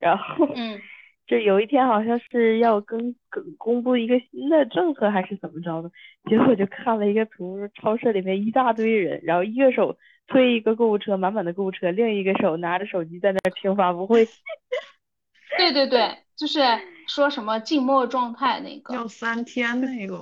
[0.03, 0.81] 然后，嗯，
[1.29, 5.91] 就有一天好像是要跟公公布一个新的政策还是怎么着的，
[6.29, 14.27] 结果就看了一个图，超市里面一大堆人，然后一个手推一个购物车，满满的购物车，另一个手拿着手机在那听发布会。
[15.57, 16.61] 对对对，就是
[17.07, 18.95] 说什么静默状态那个。
[18.95, 20.21] 要三天那个。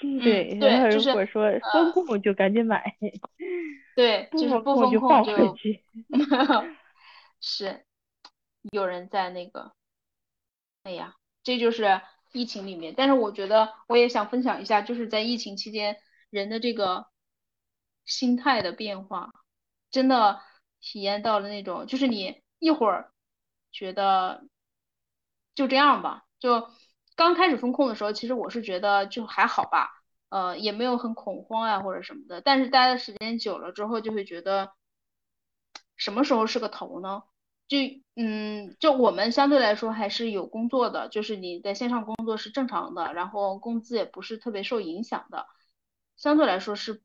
[0.00, 2.82] 对对，如果说封控就赶紧买。
[3.94, 5.56] 对， 就是不封控就。
[7.42, 7.80] 是，
[8.72, 9.72] 有人在那个，
[10.82, 12.00] 哎呀，这就是
[12.32, 12.94] 疫情里面。
[12.96, 15.98] 但是我觉得我也想分享一下，就是在疫情期间
[16.30, 17.06] 人的这个
[18.04, 19.32] 心态的变化，
[19.90, 20.40] 真的
[20.80, 23.12] 体验到了那种，就是你一会儿
[23.72, 24.44] 觉得
[25.54, 26.68] 就这样吧，就。
[27.16, 29.90] 刚开始封控的时候，其实我是觉得就还好吧，
[30.30, 32.40] 呃，也没有很恐慌呀或者什么的。
[32.40, 34.72] 但是待的时间久了之后，就会觉得
[35.96, 37.24] 什么时候是个头呢？
[37.70, 37.78] 就
[38.16, 45.46] 嗯，就我们相对来说还是有工作的，就是你在线上工作是正常的，然后工资也不是特别受影响的，
[46.16, 47.02] 相对来说是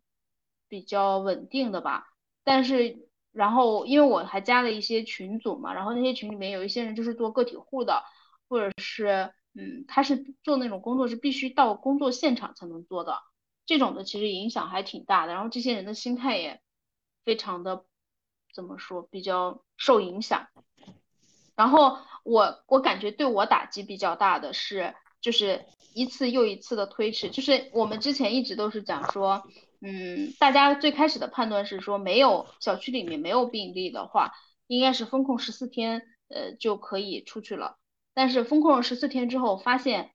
[0.67, 2.07] 比较稳定的吧。
[2.43, 8.03] 但是然后因为我还加了一些群组嘛，然后那些群里面有一些人就是做个体户的，
[8.49, 9.31] 或者是。
[9.57, 13.21] 嗯，他是做那种工作是必须到工作现场才能做的，
[13.65, 15.33] 这种的其实影响还挺大的。
[15.33, 16.59] 然后这些人的心态也
[17.23, 17.85] 非常的
[18.53, 20.47] 怎么说，比较受影响。
[21.55, 27.29] 然后我我感觉对我打击比较大的是，就是一次又一次的推迟。
[27.29, 29.43] 就是我们之前一直都是讲说，
[29.81, 34.33] 嗯，大家最开始的判断是说，没有小区里面没有病例的话，
[34.67, 37.77] 应该是封控十四天，呃，就可以出去了。
[38.13, 40.11] 但是封控了十四天之后，发现，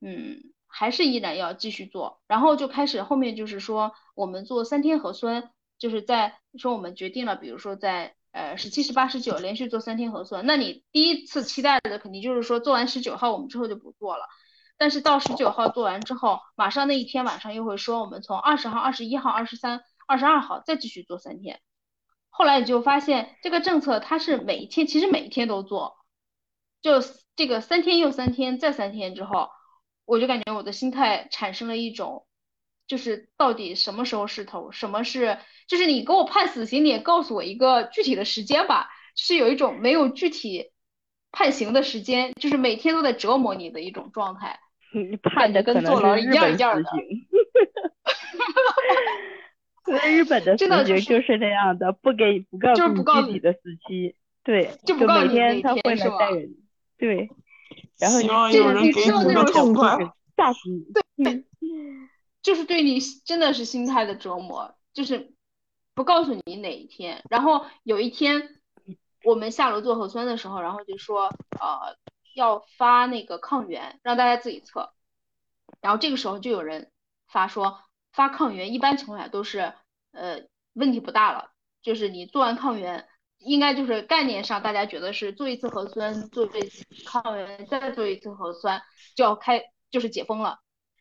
[0.00, 14.24] 嗯，还是依然要继续做，然后就开始后面就是说，我们做三天核酸，就是在说我们决定了，比如说在呃十七、十八、十九连续做三天核酸，那你第一次期待的肯定就是说做完十九号我们之后就不做了。
[14.76, 21.60] 但是到十九号做完之后，马上那一天晚上又会说我们从二十号、二十一号、二十三、二十二号再继续做三天。
[22.28, 25.96] 后来你就发现这个政策它是每一天，其实每一天都做，
[26.82, 26.94] 就
[27.36, 29.48] 这个三天又三天再三天之后，
[30.04, 32.26] 我就感觉我的心态产生了一种，
[32.86, 40.70] 就是到底什么时候是头，什么是，就是你给我判死刑，你也告诉我一个具体的时间吧，是有一种没有具体
[41.32, 44.60] 判刑的时间，就是每天都在折磨你的一种状态。
[44.92, 47.26] 你判的可能是日本死刑，
[50.16, 53.58] 日本的 死刑就是那样的，不给不告诉你具体的死
[53.88, 54.14] 期，
[54.44, 56.54] 对，就每天他会来带人，
[56.96, 57.28] 对，
[57.98, 59.98] 然后希望有人给你个痛快，
[60.36, 60.58] 吓死
[61.16, 61.44] 你，对，
[62.44, 65.34] 就是对你真的是心态的折磨，就是
[65.94, 68.60] 不告诉你哪一天，然后有一天
[69.24, 71.24] 我们下楼做核酸的时候，然后就说
[71.58, 71.96] 呃。
[72.36, 74.92] 要发那个抗原，让大家自己测。
[75.80, 76.90] 然后这个时候就有人
[77.28, 77.78] 发说，
[78.12, 79.72] 发抗原一般情况下都是
[80.10, 80.40] 呃
[80.72, 83.06] 问题不大了，就是你做完抗原，
[83.38, 88.82] 应该就是概念上大家觉得是做一次核酸，做一次抗原，再做一次核酸
[89.14, 90.58] 就要开就是解封了。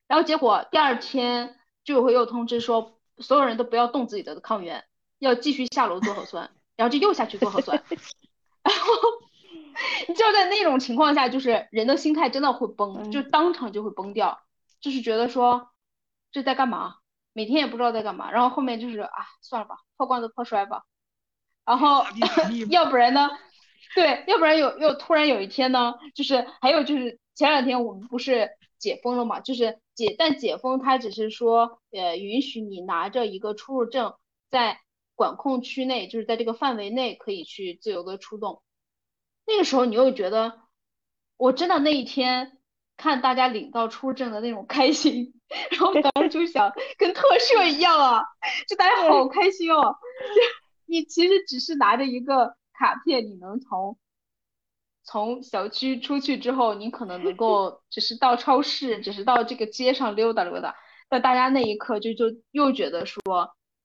[0.07, 4.83] 然后结果第二天居委会又通知说，所有人都不要动自己的抗原，
[5.19, 7.83] 要继续下楼做核酸，然后就又下去做核酸，
[8.63, 8.87] 然后。
[10.15, 14.43] 就在那种情况下，就是人的心态真的会崩，就当场就会崩掉，
[14.79, 15.71] 就是觉得说
[16.31, 16.97] 这在干嘛，
[17.33, 19.09] 每天也不知道在干嘛，然后后面就是啊
[19.41, 20.83] 算了吧，破罐子破摔吧，
[21.65, 22.05] 然后
[22.69, 23.31] 要不然呢，
[23.95, 34.15] 对，要不然有又突然有一天呢，就是还有就是前两天我们不是解封了嘛，就是解但解封它只是说呃允许你拿着一个出入证
[34.49, 34.79] 在
[35.15, 38.61] 管控区内，就是在这个范围内可以去自由的出动。
[39.45, 40.61] 那个时候你又觉得，
[41.37, 42.57] 我真的那一天
[42.97, 45.33] 看大家领到出入证的那种开心，
[45.71, 48.23] 然后当时就想 跟特赦一样啊，
[48.67, 49.95] 就大家好开心哦。
[50.85, 53.97] 你其实只是拿着一个卡片，你能从
[55.03, 60.75] 从小区出去之后，你可能能够只是到超市，只是到这个街上溜达溜达。
[61.09, 63.21] 但大家那一刻就就又觉得说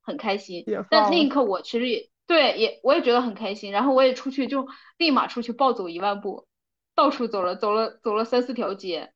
[0.01, 2.09] 很开心，但那一刻我其实也。
[2.29, 6.47] 对，也我也觉得很开心，然后我也出去就立马出去暴走一万步，
[6.95, 9.15] 到处走了走了走了三四条街，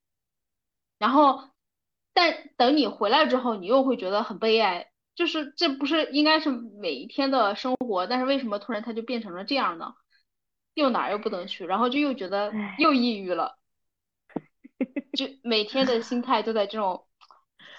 [0.99, 1.51] 然后，
[2.15, 9.93] 但等你回来之后，你又会觉得很悲哀，就是这不是应该是每一天的生活，但是为什么突然它就变成了这样呢？
[10.75, 13.57] 又哪儿又不能去，然后就又觉得又抑郁了，
[15.17, 17.07] 就每天的心态都在这种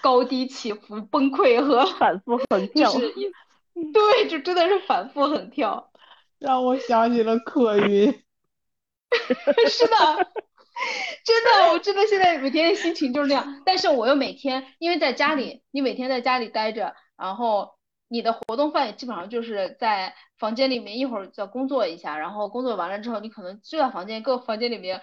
[0.02, 2.92] 高低起伏、崩溃和反复横 跳。
[3.92, 5.90] 对，就真的是反复横跳，
[6.38, 8.06] 让我想起了客云。
[9.68, 9.96] 是的，
[11.24, 13.62] 真的，我真的现在每天的心情就是那样。
[13.64, 17.73] 但是我又每天，因为在家里，你每天在家里待着，然后
[18.08, 25.00] 你的活动范围基本上就是在房间里面，一会儿再工作一下，然后工作完了之后，你可能就在房间各个房间里面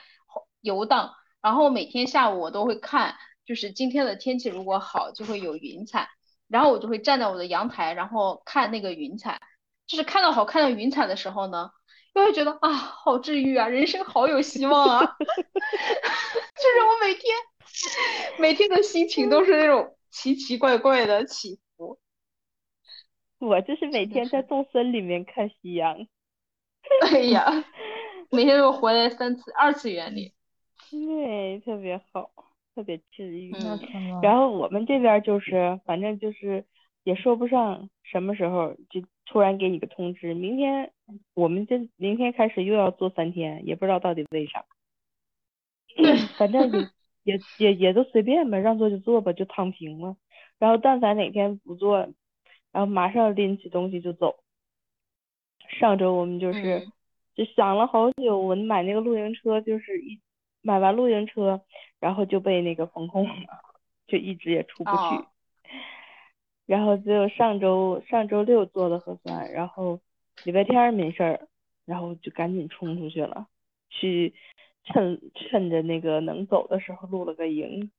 [0.61, 1.13] 游荡。
[1.41, 6.07] 然后每天下午我都会看，就是今天的天气如果好，就会有云彩。
[6.47, 9.39] 然后我就会站在我的阳台，然后看那个云彩，
[9.87, 11.71] 就是看到好看的云彩的时候呢，
[12.13, 17.33] 又会觉得啊，好治愈啊，人生好有希望啊， 就是我每天
[18.37, 21.61] 每天的心情都是那种奇奇怪怪的起伏。
[23.41, 26.07] 我就是每天在动森里面看夕阳。
[27.11, 27.45] 哎呀，
[28.31, 30.31] 每天都活在三次二次元里。
[30.89, 32.31] 对，特别好。
[32.73, 33.51] 特别治愈，
[34.23, 36.63] 然后我们这边就是，反正就是
[37.03, 40.93] 也说不上什么时候就突然给你个通知，明天
[41.33, 44.63] 我们这明天开始又要做三天，也不知道到底为啥。
[46.39, 50.15] 反正也也也也都随便吧，让做就做吧，就躺平了。
[50.57, 52.07] 然后但凡哪天不做，
[52.71, 54.43] 然后马上拎起东西就走。
[55.79, 56.87] 上周我们就是
[57.35, 60.19] 就想了好久，我们买那个露营车就是一。
[60.63, 61.59] 买完露营车，
[61.99, 63.33] 然后就被那个封控了，
[64.05, 65.25] 就一直也出不去。
[66.67, 69.99] 然后只有上周上周六做的核酸，然后
[70.43, 71.47] 礼拜天没事儿，
[71.83, 73.47] 然后就赶紧冲出去了，
[73.89, 74.35] 去
[74.83, 77.91] 趁趁着那个能走的时候露了个营。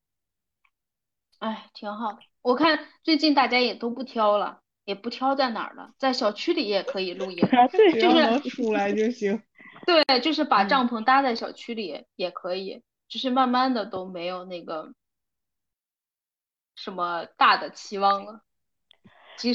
[1.40, 2.16] 哎，挺好。
[2.42, 7.38] 我看最近大家也都不挑了，也不挑在哪儿了，在小区里也可以露营，
[7.92, 9.40] 就是出来就行。
[9.86, 14.92] 对，就是把帐篷搭在小区里也可以，只是慢慢的都没有那个
[16.74, 18.42] 什么大的期望了。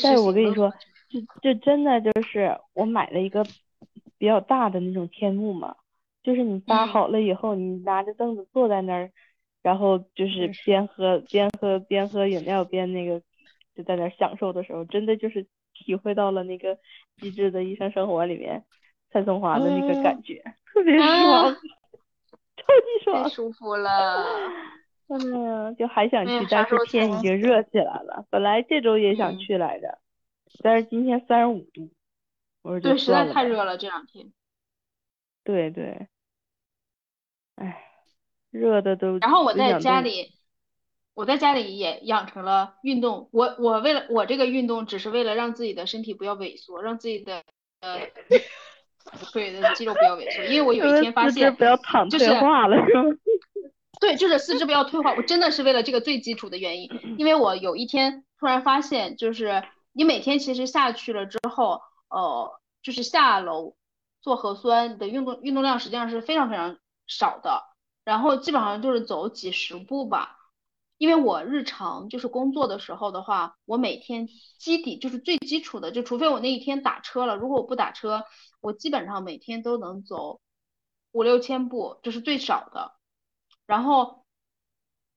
[0.02, 0.72] 但是我跟你说，
[1.10, 3.44] 就就真的就是我买了一个
[4.18, 5.76] 比较大的那种天幕嘛，
[6.24, 9.12] 就是你搭嗯好了以后，你拿着凳子坐在那儿，
[9.62, 13.22] 然后就是边喝边喝边喝饮料边那个
[13.78, 16.76] 就在那享受的时候，真的就是体会到了那个
[17.22, 18.66] 《机智的医生生活》里面
[19.12, 21.54] 蔡松华的那个感觉，特别爽，
[22.58, 23.30] 超级爽太。
[23.30, 24.26] 舒服了。
[25.10, 28.26] 哎呀，就还想去，但是天已经热起来了。
[28.30, 30.00] 本来这周也想嗯去来着，
[30.62, 31.92] 但是今天三十五度，
[32.64, 33.32] 我说就对，实在。
[33.32, 34.34] 太热了这两天。
[35.46, 36.08] 对对，
[37.56, 37.86] 哎，
[38.52, 40.34] 热的都然后我在家里，
[41.18, 43.28] 我在家里也养成了运动。
[43.32, 47.44] 我我为了我这个运动，只是为了让自己的身体不要萎缩，让自己的
[47.82, 48.02] 呃
[49.32, 50.44] 腿的肌肉不要萎缩。
[50.44, 53.04] 因为我有一天发现，不要躺就是退化了，是吗？
[54.00, 55.16] 对，就是四肢不要退化。
[55.16, 59.64] 我真的是为了这个最基础的原因，因为我有一天突然发现，就是
[59.94, 62.52] 你每天其实下去了之后，呃，
[62.84, 63.76] 就是下楼
[64.22, 67.64] 做核酸你的运动运动量实际上是非常非常少的，
[68.06, 70.37] 然后基本上就是走几十步吧。
[70.98, 74.28] 因为我日常就是工作的时候的话，我每天
[74.58, 78.24] 基底就是最基础的，就除非我那一天打车了，如果我不打车，
[78.62, 80.40] 我基本上每天都能走
[81.12, 82.94] 五六千步，这是最少的。
[83.66, 84.26] 然后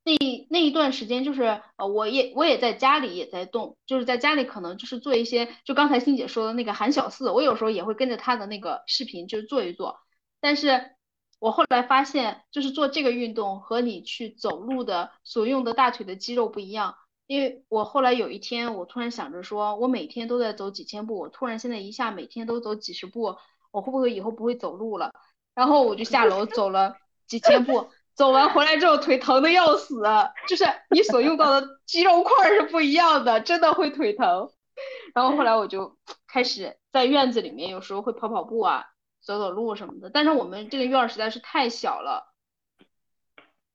[0.04, 0.16] 那
[0.50, 10.00] 那一段时间就是呃，我也我也在家里也在动，就是在家里可能就是做一些，就刚才欣姐说的那个韩小四，我有时候也会跟着她的那个视频就做一做，
[10.40, 10.96] 但是
[11.40, 16.94] 我后来发现，就是做这个运动和你去走路的所用的大腿的肌肉不一样。
[17.26, 23.36] 因为我后来有一天，我突然想着说，我每天都在走几千步，我突然现在一下每天都走几十步，
[23.70, 25.12] 我会不会以后不会走路了？
[25.54, 30.02] 然后我就下楼走了几千步，走完回来之后腿疼的要死，
[30.48, 34.50] 就是你所用到的肌肉块是不一样的，真的会腿疼。
[35.14, 38.86] 然后后来我就开始在院子里面，有时候会跑跑步啊，
[39.20, 40.10] 走走路什么的。
[40.10, 42.32] 但是我们这个院儿实在是太小了，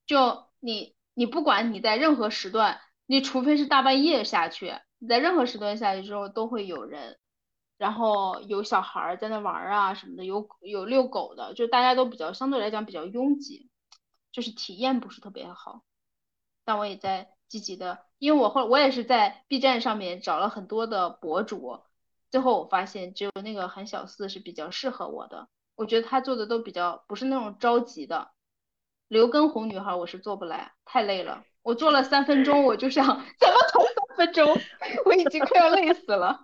[0.05, 7.17] 就你你不管你在任何时段，你除非是大半夜下去，你在任何时段下去之后都会有人。
[7.77, 13.69] 然后有小孩儿在那玩儿啊什么的，有有遛狗的，就大家都比较相对来讲比较拥挤，
[14.31, 15.81] 就是体验不是特别好。
[16.63, 21.81] 但我也在积极的，因为我后我也是在 B 站上面找了很多的博主，
[22.31, 28.31] 最后我发现只有那个韩小四是比较适合我的，我觉得他做的都比较不是那种着急的。
[29.07, 33.05] 刘畊宏女孩我是做不来，太累了，我做了三分钟我就想
[33.39, 34.57] 怎么投三分钟，
[35.05, 36.41] 我已经快要累死了。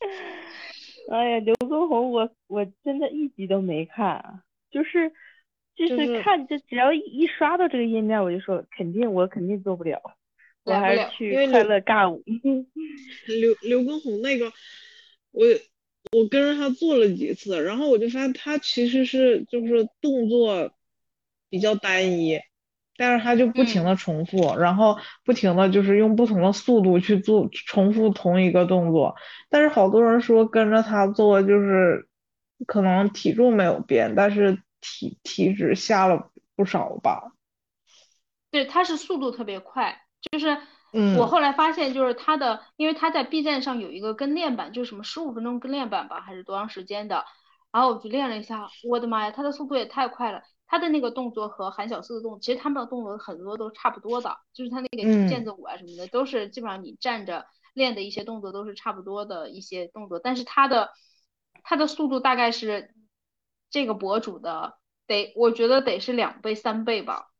[1.10, 5.10] 哎呀，刘畊宏，我我真的一集都没看，就是
[5.74, 10.02] 就就是是看，就只要一一刷到这个页面，我就说肯定我肯定做不了，
[10.64, 12.22] 我还是去快乐尬舞。
[13.26, 14.52] 刘刘畊宏那个，
[15.38, 20.72] 我我跟着他做了几次，然后我就发现他其实是就是动作
[21.48, 22.40] 比较单一，
[22.96, 29.14] 但是他就不停的重复，然后不停的就是用不同的速度去做重复同一个动作，
[29.48, 32.08] 但是好多人说跟着他做就是
[32.66, 37.32] 可能体重没有变，但是体体脂下了不少吧，
[38.50, 40.00] 对，他是速度特别快，
[40.32, 40.58] 就是
[40.92, 41.16] 嗯。
[41.18, 47.24] 我后来发现，就是他的，因为他在 B 站上有一个跟练版，就是什么十五分钟跟练版吧，还是多长时间的，
[47.72, 55.28] 然后我就练了一下，我的妈呀，他的速度也太快了，他的那个动作和韩小四的动作，其实他们的动作很多都差不多的，就是他那个嗯。
[55.28, 60.90] 毽子舞啊什么的，都是基本上你站着练的一些动作都是差不多的一些动作，但是他的
[61.62, 62.94] 他的速度大概是
[63.70, 67.30] 这个博主的得，我觉得得是两倍三倍吧。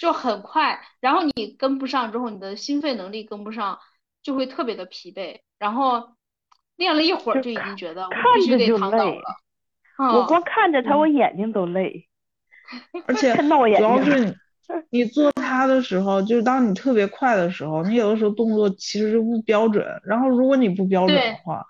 [0.00, 3.78] 就很快，然后你跟不上之后，你的心肺能力跟不上，
[4.22, 5.40] 就会特别的疲惫。
[5.58, 6.10] 然后
[6.76, 9.22] 练了一会儿就就已经觉得我看必须得着就累躺倒了。
[9.98, 12.06] 嗯，我光看着他，我眼睛都累，
[13.06, 14.12] 而且看闹眼主要睛。
[14.12, 14.34] 是你
[14.90, 21.64] 你做它的时候，就是当你特别快的时候，你有的时候动作其实是不标准，然后如果你不标准的话，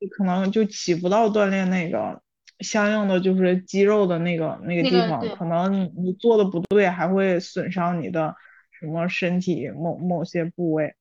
[0.00, 2.20] 你可能就起不到锻炼那个
[2.62, 8.34] 相应的就是肌肉的那个那个地方，那个可能你你做的不对，还会损伤你的
[8.78, 10.94] 什么身体某某些部位。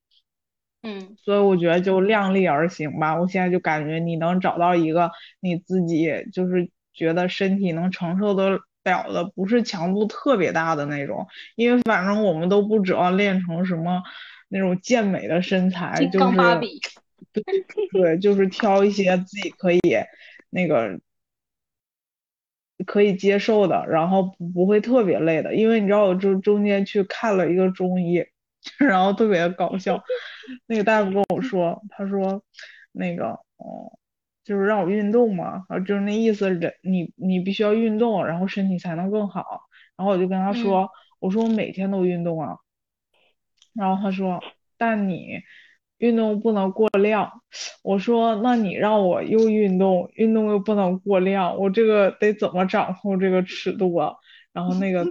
[0.83, 3.19] 嗯，所以我觉得就量力而行吧。
[3.19, 11.27] 我现在就感觉你能找到一个你自己就是觉得身体能承受得了的，不是强度特别大的那种。
[11.55, 14.01] 因为反正我们都不指望练成什么
[14.49, 16.37] 那种健美的身材，就是
[17.93, 19.79] 对，就是挑一些自己可以
[20.49, 20.99] 那个
[22.85, 25.53] 可以接受的，然后不不会特别累的。
[25.55, 28.25] 因为你知道，我中中间去看了一个中医，
[28.79, 30.01] 然后特别搞笑。
[30.67, 32.43] 那个大夫跟我说，他说
[32.91, 33.27] 那个，
[33.57, 33.97] 哦，
[34.43, 39.61] 就是让我运动嘛，啊，就是那意思，人你你必须要运动，然后身体才能更好。
[39.97, 42.57] 然后我就跟他说，我说我每天都运动啊。
[43.73, 44.41] 然后他说，
[44.77, 45.39] 但你
[46.01, 47.31] 运动不能过量。
[47.83, 54.13] 我说，那你让我又运动，运动又不能过量，我这个得怎么掌控这个尺度啊？
[54.51, 55.05] 然后那个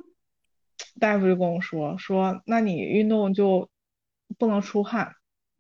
[1.01, 3.69] 大夫就跟我说，说那你运动就
[4.37, 5.15] 不能出汗，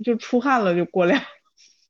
[0.05, 1.23] 就出汗了就过量。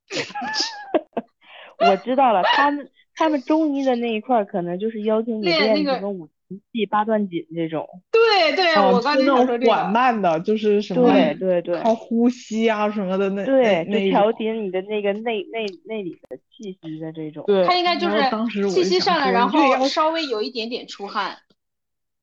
[1.79, 7.89] 我知道了，他们他们中医的那一块可能就是要求你练什么五禽戏、八段锦这种。
[8.11, 9.71] 对对，我刚才说这个。
[9.71, 11.09] 缓慢的，就是什么？
[11.09, 11.81] 对对对。
[11.81, 13.45] 靠呼吸啊什么的那。
[13.45, 17.45] 对，就调节你的那个内内内里的气息的这种。
[17.47, 17.65] 对。
[17.65, 21.39] 他应该就是气息上来，然后稍微有一点点出汗。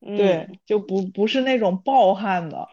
[0.01, 2.67] 对，就不不是那种暴汗的，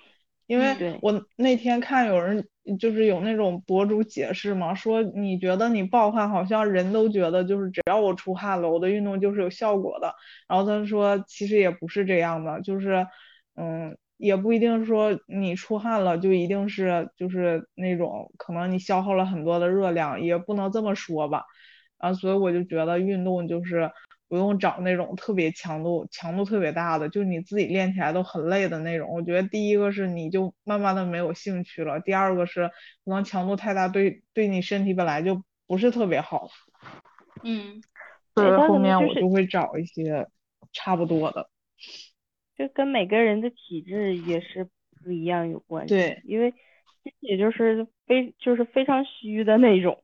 [0.48, 2.46] 因为我那天看有人。
[2.78, 10.14] 就是有那种博主解释嘛，说你觉得你暴汗，好像人都觉得就是只要我出汗了，我的运动就是有效果的。
[10.48, 13.06] 然后他说其实也不是这样的，就是
[13.56, 21.44] 嗯，也不一定说你出汗了就一定是就是那种可能你消耗了很多的热量，也不能这么说吧。
[21.98, 23.90] 啊，所以我就觉得运动就是。
[24.26, 29.08] 不用找那种特别强度、强度特别大的，就是你自己练起来都很累的那种。
[29.12, 32.68] 我觉得第一个是你就慢慢的没有兴趣了，第二个是
[33.04, 36.48] 可能强度太大，对对你身体本来就不是特别好。
[37.42, 37.82] 嗯，
[38.34, 40.26] 所以后面我就会找一些
[40.72, 41.50] 差不多的。
[42.56, 44.68] 就跟每个人的体质也是
[45.04, 45.94] 不一样有关系。
[45.94, 46.54] 对，因为
[47.20, 50.02] 也就是非就是非常虚的那种，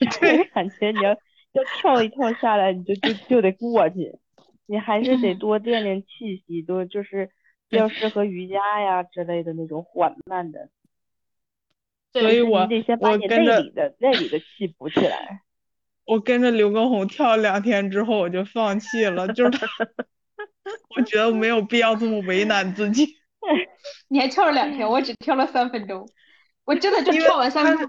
[0.20, 1.16] 对，感觉你要。
[1.52, 4.18] 要跳一跳下来，你就就就得过去，
[4.66, 7.30] 你还是得多练练气息，多就是
[7.70, 10.68] 要适合瑜伽呀之类的那种缓慢的。
[12.12, 15.42] 所以我得先把你内里的内里的气补起来。
[16.04, 19.58] 我跟着刘畊宏跳两天之后，我就放弃了，就是
[20.96, 23.06] 我觉得没有必要这么为难自己。
[24.08, 26.08] 你还跳了两天，我只跳了三分钟。
[26.64, 27.88] 我真的就跳完三分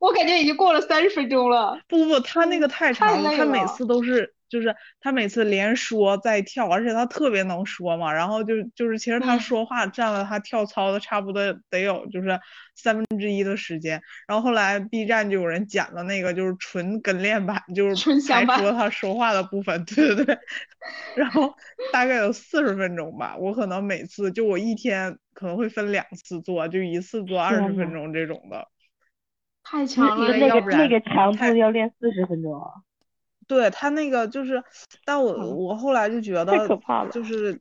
[0.00, 1.78] 我感觉已经过了三十分钟了。
[1.88, 4.33] 不不，他那个太长了，他每次都是。
[4.48, 12.38] 就是他每次连说再跳，而且他特别能说嘛，然后就就是其实他说话占了他跳操的差不多得有就是
[12.74, 14.00] 三分之一的时间。
[14.26, 20.38] 然后后来 B 站就有人剪了那个就是纯跟练版，就是才说他说话的部分，对 对对。
[21.16, 21.54] 然后
[21.92, 28.68] 大概有四十分钟吧，我可能每次就我一天可能会分两次做，就一次做二十分钟这种的。
[29.62, 32.68] 太强了，那个那个强度要练四十分钟啊。
[33.46, 34.62] 对他那个就是，
[35.04, 37.60] 但我我后来就觉得太可怕了，就是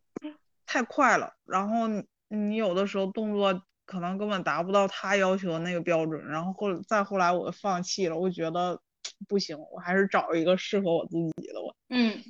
[0.65, 1.33] 太快了。
[1.45, 1.87] 然后
[2.27, 6.25] 你有的时候动作可能根本达不到他要求的那个标准。
[6.27, 8.79] 然后后再后来我放弃了，我觉得
[9.27, 11.75] 不行，我还是找一个适合我自己的我。
[11.89, 12.23] 嗯，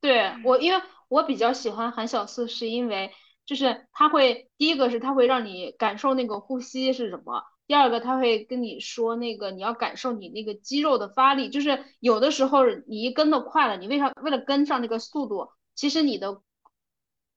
[0.00, 3.12] 对我，因为我比较喜欢韩小四，是因为
[3.44, 7.42] 就是他会第一个是他会让你感受那个呼吸是什么。
[7.66, 16.42] 第二个他会跟你说那个你要感受你那个肌肉的发力，就是有的时候你一跟的快了，你为啥为了跟上那个速度，其实你的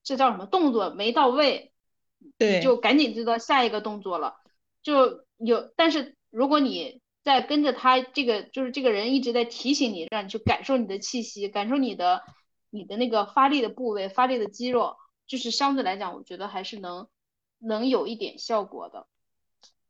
[0.03, 1.71] 这叫什么动作没到位，
[2.37, 4.35] 对，就赶紧知道下一个动作了，
[4.83, 5.71] 就有。
[5.75, 12.21] 但是如果你在跟着他这个，就是这个人一直在提醒你，让你去感受你的气息，感受你的
[12.69, 17.07] 你的那个发力的部位、发力的肌肉，就是相对来讲，我觉得还是能
[17.59, 19.07] 能有一点效果的。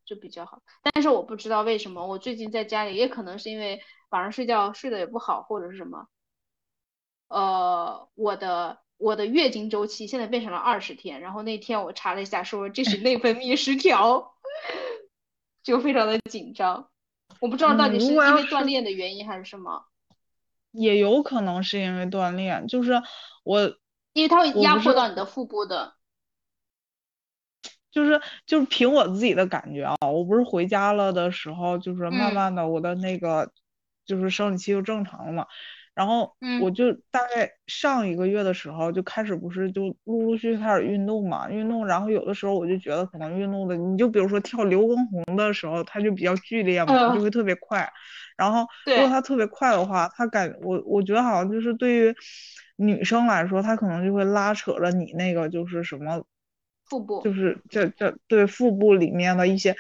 [0.08, 6.08] 就比较好，但是我不知道为什么我最近在家里，也可能是因为晚上睡觉睡得也不好，或者是什么，
[7.28, 14.34] 呃，我的我的月经周期现在变成了二十天，然后那天我查了一下，说这是内分泌失调，
[15.62, 16.90] 就非常的紧张，
[17.42, 19.88] 我不知道到底是因为锻炼的原因还是什么，
[20.72, 23.04] 也有可能是因为锻炼，就是
[23.44, 23.76] 我，
[24.14, 25.97] 因为它会压迫到你的腹部的。
[27.92, 33.52] 就是就是凭我自己的感觉啊，我不是回家了的时候，就是慢慢的我的那个
[34.06, 35.46] 就是生理期就正常了嘛，
[35.96, 47.92] 然后我就大概上一个月的时候就开始不是就陆陆续续开始运动嘛，运动，然后有的时候我就觉得可能运动的，你就比如说跳刘畊宏的时候，他就比较剧烈嘛，就会特别快，
[48.38, 52.16] 然后如果他特别快的话，他感我我觉得好像就是对于
[52.76, 56.24] 女生来说，他可能就会拉扯着你那个就是什么。
[56.90, 59.76] 腹部就是这这对腹部里面的一些，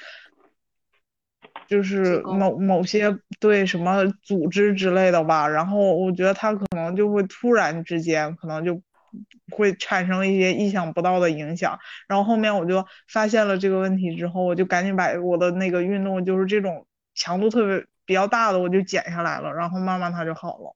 [1.67, 8.81] 就是某某些对什么组织之类的吧，然后我觉得他可能就会突然之间可能就
[9.51, 16.85] 会产生一些意想不到的影响，然后后面我就发现了这个问题之后，我就赶紧把我的那个运动就是这种
[17.15, 20.75] 强度特别比较大的我就减下来了，然后慢慢它就好了。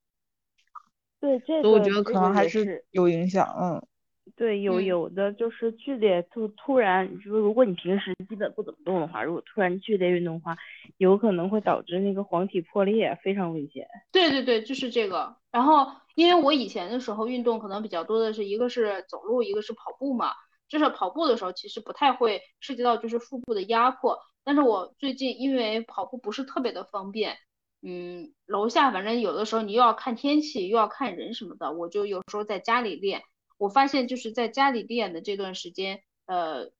[1.19, 3.85] 对，这个所以我觉得可能还是是有影响，嗯。
[4.35, 10.55] 对，有嗯有的就是剧烈，就突然，就是如果你平时基本不怎么动的话，如果突然剧烈运动的话，
[10.97, 13.87] 有可能会导致那个黄体破裂，非常危险。
[14.11, 15.35] 对对对，就是这个。
[15.51, 20.31] 然后，因为我以前的时候运动可能比较多的是一个是走路，一个是跑步嘛。
[20.69, 24.17] 就是跑步的时候，其实不太会涉及到就是腹部的压迫。
[24.45, 27.35] 但是我最近因为跑步不是特别的方便，
[27.81, 33.21] 嗯，楼下反正有的时候你又要看天气，又要看人什么的，我就有时候在家里练。
[33.61, 36.71] 我发现就是在家里练的这段时间，呃，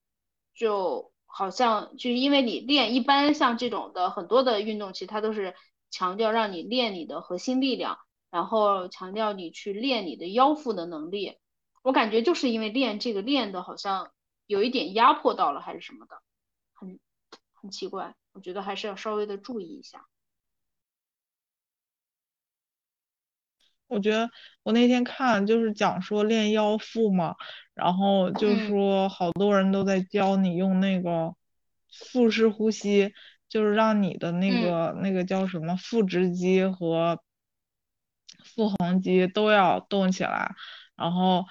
[0.55, 5.53] 就好像就是因为你练，一般像这种的很多的运动，其实它都是
[5.91, 7.99] 强调让你练你的核心力量，
[8.31, 11.37] 然后强调你去练你的腰腹的能力。
[11.83, 14.11] 我感觉就是因为练这个练的好像
[14.47, 16.15] 有一点压迫到了还是什么的，
[16.73, 16.99] 很
[17.53, 20.07] 很奇怪，我觉得还是要稍微的注意一下。
[23.91, 24.29] 我觉得
[24.63, 27.35] 我那天看就是讲说练腰腹嘛，
[27.73, 28.59] 然后就嗯。
[28.59, 31.35] 说好多人都在教你用那个
[31.93, 33.13] 腹式呼吸，
[33.49, 34.61] 就是让你的那嗯。
[34.61, 37.21] 个那个叫什么腹直肌和
[38.55, 40.55] 腹横肌都要动起来，
[40.95, 41.45] 然后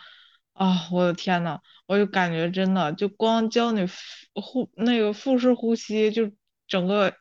[0.54, 3.96] 啊，我的天呐，我就感觉真的就光教你腹
[4.40, 6.30] 呼那个腹式呼吸，就
[6.66, 7.14] 整个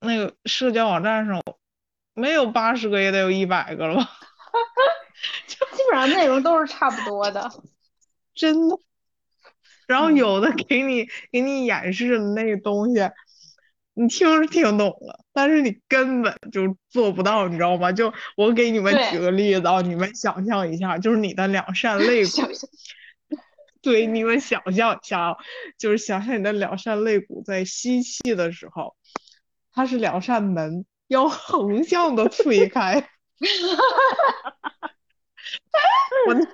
[0.00, 1.42] 那个社交网站上
[2.18, 4.10] 没有八十个也得有一百个了吧。
[5.46, 5.56] 基
[5.90, 7.50] 本上内容都是差不多的。
[8.34, 8.76] 真的。
[9.86, 13.10] 然后嗯有的给你给你演示的那个东西，
[13.94, 17.90] 你听是听懂了，但是你根本就做不到，你知道吗？
[17.90, 22.30] 就我给你们举个例子啊，你们想象一下，就是你的两扇 肋骨，
[23.80, 25.36] 对，你们想象一下啊，
[25.78, 28.94] 就是想象你的两扇肋骨在吸气的时候，
[29.72, 33.08] 它是两扇门，要横向的推开。
[36.26, 36.46] 我那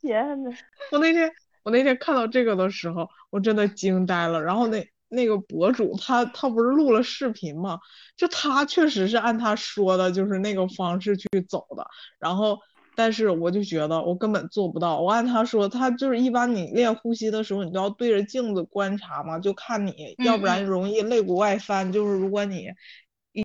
[0.00, 0.50] 天呐，
[0.92, 1.30] 我那天
[1.64, 4.42] 我那天看到这个的时候，我真的惊呆了。
[4.42, 7.78] 然后那那个博主他他不是录了视频吗？
[8.16, 11.86] 就他确实是按他说的，就是那个方式去走的。
[12.18, 12.58] 然后，
[12.94, 15.00] 但是我就觉得我根本做不到。
[15.00, 21.92] 我按他说，他就是一般你练呼吸的时候，你都要对着镜子观察嘛，就看你，要不然嗯容易肋骨外翻。
[21.92, 22.68] 就是如果你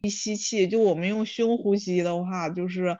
[0.01, 2.97] 一吸气，就我们用胸呼吸的话，就是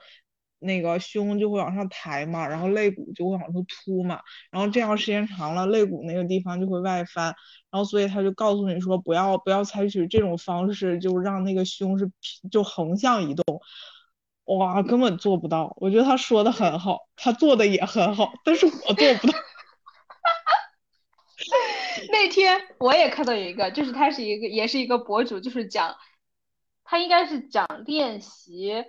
[0.60, 4.22] 那个胸就会往上抬嘛，然后肋骨就会往出凸嘛，
[4.52, 7.26] 然后这样时间长了，肋骨那个地方就会外翻，
[7.72, 12.12] 然后所以他就告诉你说不要不要采取这种方式，就让那个胸是
[12.52, 13.62] 就横向移动。
[14.46, 15.74] 哇，根本做不到。
[15.78, 19.34] 我觉得他说的很好，他做的也很好，但是我做不到。
[22.12, 25.96] 那天我也看到有一个，就是他是一个，也是一个博主，就是讲，
[26.92, 28.84] 他应该是讲练习，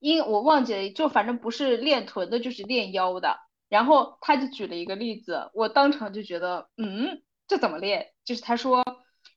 [0.00, 3.38] 因我忘记了，就反正不是练臀的，就是练腰的。
[3.68, 8.10] 然后他就举了一个例子，我当场就觉得，嗯，这怎么练？
[8.24, 8.82] 就是他说，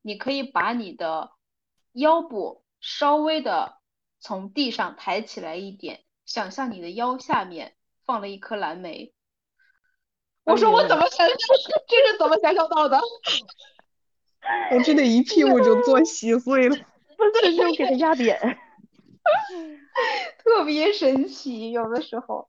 [0.01, 1.30] 你可以把你的
[1.93, 3.78] 腰部稍微的
[4.20, 9.13] 从地上抬起来一点，想象你的腰下面放了一颗蓝莓。
[10.43, 11.38] 我说我怎么想象，
[11.88, 12.99] 这是怎么想象到的？
[14.72, 16.76] 我 真的一屁股就坐稀碎了。
[17.18, 18.38] 不是就给他压扁。
[20.38, 22.47] 特别神奇，有的时候。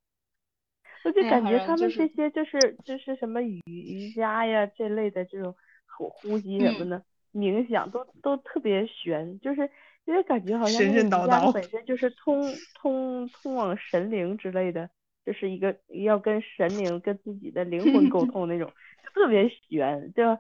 [1.04, 5.54] 我就感觉他们这些就是就是什么瑜瑜伽呀这类的这种
[5.86, 9.70] 呼呼吸什么嗯的、冥想都都特别玄，就是
[10.04, 12.42] 因为感觉好像神神叨那个瑜伽它叨本身就是通
[12.74, 14.90] 通通往神灵之类的，
[15.24, 18.70] 就是一个要跟神灵跟自己的灵魂 沟通那种，
[19.04, 20.36] 就特别玄，就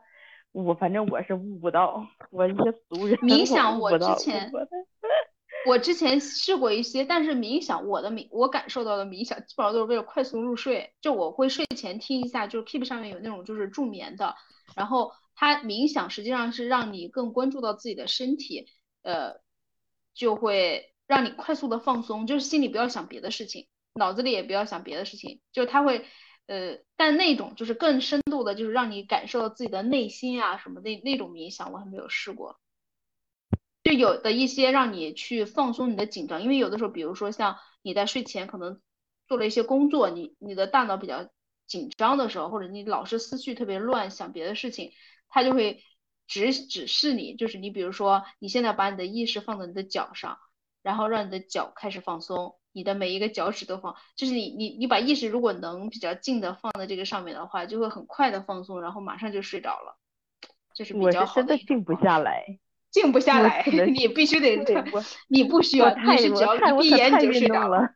[0.52, 4.50] 我反正我是悟不到，我一些俗人冥想我之前
[5.66, 14.34] 我之前试过一些，但是冥想我的冥我感受到的冥想基本上都是为了快速入睡，就我会睡前听一下，就是 Keep 上面有那种就是助眠的，
[14.74, 18.66] 然后它冥想实际上是让你更关注到自己的身体，
[19.02, 19.40] 呃，
[20.14, 26.04] 就会让你快速的放松，就是心里不要想别的事情，脑子里也不要想别的事情，就是它会。
[26.48, 32.58] 呃，但那种就是更深度的，就是让你感受到自己的内心啊什么那那种冥想，我还没有试过。
[33.84, 38.80] 就有的一些让你去放松你的紧张，因为有的时候，比如说像你在睡前可能
[39.26, 41.30] 做了一些工作，你你的大脑比较
[41.66, 44.92] 紧张的时候，或者你老是思绪特别乱，想别的事情，
[45.28, 45.82] 它就会
[46.26, 50.38] 指指示你，就是你比如说你现在把你的意识放在你的脚上，
[50.82, 59.96] 然后让你的脚开始放松，你的每一个脚趾都放，就是你你你把意识如果能比较近的放在这个上面的话，就会很快的放松，然后马上就睡着了，
[60.74, 62.58] 就是比我是较好的一种真的静不下来。
[62.90, 64.56] 静不下来你必须 得
[65.28, 67.90] 你不需要，太你是只要闭眼你就睡着了。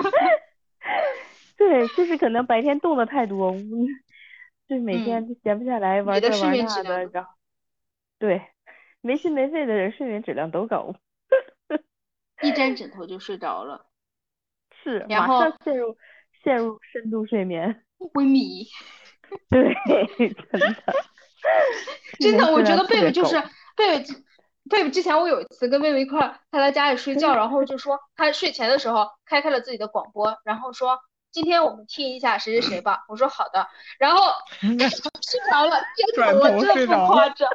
[1.56, 3.86] 对，就是可能白天动的太多，嗯
[4.68, 7.30] 就每天就闲不下来，玩这玩睡眠质那的，量然后
[8.18, 8.42] 对
[9.00, 10.94] 没心没肺的人睡眠质量都高，
[12.42, 13.86] 一沾枕头就睡着了，
[14.82, 15.96] 是然后陷入
[16.42, 17.84] 陷入深度睡眠。
[18.14, 18.66] 昏迷。
[19.48, 19.72] 对，
[20.26, 20.28] 真
[20.72, 20.82] 的，
[22.18, 23.40] 真的，我觉得贝贝贝就是
[23.76, 24.04] 贝贝，
[24.68, 30.98] 贝贝之前我有一次跟贝贝一块儿在他家里睡觉，然后就说他睡前的时候开开了自己的广播，然后说
[31.32, 33.68] 今天我们听一下谁谁谁吧，我说好的，
[33.98, 37.48] 然后 睡着了，真转的，我真的不夸张，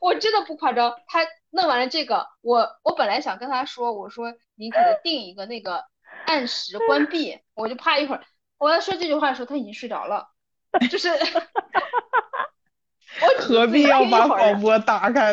[0.00, 5.84] 我真的不夸张，他弄完了这个，我我本来想跟他说，我说你给他定一个那个
[6.26, 8.22] 按时关闭，我就怕一会儿，
[8.58, 10.28] 我要说这句话的时候他已经睡着了，
[10.90, 11.08] 就是。
[13.22, 15.32] 我只何自必要把广播打开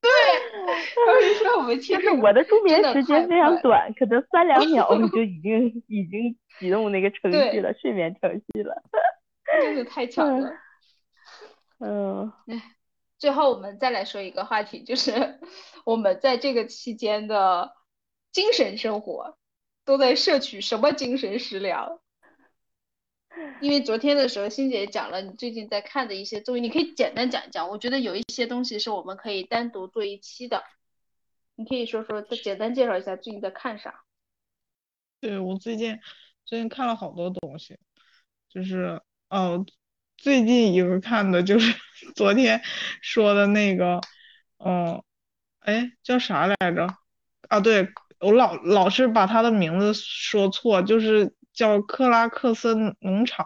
[0.00, 0.08] 的？
[1.08, 8.82] 我就说我们听就是我的助眠时间非常短，可能三两秒 你就已经 已经启动那个程序了，睡眠程序了。
[9.60, 10.52] 真的太巧了。
[11.80, 12.32] 嗯，
[13.18, 15.38] 最后我们再来说一个话题，就是
[15.84, 17.72] 我们在这个期间的
[18.30, 19.36] 精神生活
[19.84, 22.00] 都在摄取什么精神食粮？
[23.60, 27.68] 因为昨天的时候，欣姐讲了你最近在看的一些综艺，你可以简单讲一讲。
[27.68, 30.62] 我觉得有一些东西是我们可以单独做一期的，
[31.56, 34.04] 你可以说说，再简单介绍一下最近在看啥。
[35.20, 35.98] 对，我最近
[36.44, 37.76] 最近看了好多东西，
[38.48, 39.66] 就是哦，
[40.16, 41.74] 最近一个看的就是
[42.14, 42.62] 昨天
[43.02, 44.00] 说的那个，
[44.58, 45.02] 嗯，
[45.58, 46.86] 哎，叫啥来着？
[47.48, 47.88] 啊，对，
[48.20, 53.44] 我老老是把他的名字说错，就是叫克拉克森农场。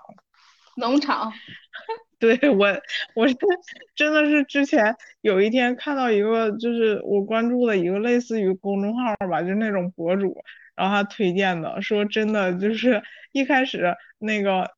[0.76, 1.32] 农场，
[2.20, 2.66] 对，我，
[3.14, 3.34] 我是
[3.94, 10.44] 真的是之前有一天看到一个，就是我关注的一个类似于公众号吧，就是那种博主，
[10.74, 13.02] 然后他推荐的，说真的就是
[13.32, 14.70] 一开始那个，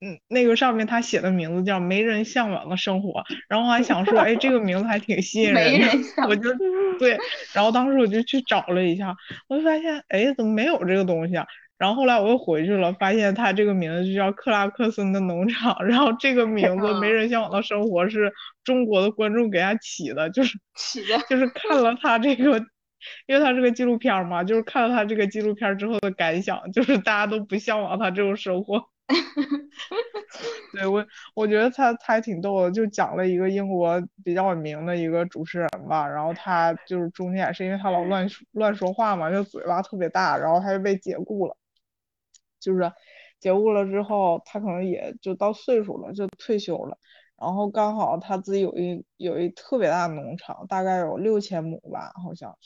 [0.00, 5.90] 嗯，那个上面他写的名字叫《没人向往的生活》，然后我还想说，哎，这个名字还挺吸引人的，人
[6.28, 6.50] 我就
[6.98, 7.18] 对，
[7.54, 9.14] 然后当时我就去找了一下，
[9.48, 11.46] 我就发现，哎，怎么没有这个东西啊？
[11.82, 22.56] 然后后来我又回去了，发现他这个名字就叫克拉克森的农场， 然后这个名字《没人向往的生活》是中国的观众给他起的，就是 起的，就是看了他这个，
[23.26, 28.80] 因为他是个纪录片儿嘛，就是看了他这个纪录片儿之后的感想，就是大家都不向往他这种生活。
[30.72, 31.04] 对我，
[31.34, 41.56] 我觉得他他还挺逗的，就讲了一个英国比较有名的一个主持人吧，然后他就是中间也是因为他老乱说乱说话嘛，就嘴巴特别大，然后他就被解雇了，
[42.62, 42.90] 就是
[43.40, 46.96] 解雇了之后，他可能也就到岁数了，就退休了，
[47.36, 52.56] 然后刚好他自己有一有一特别大的农场，大概有六千亩吧，好像，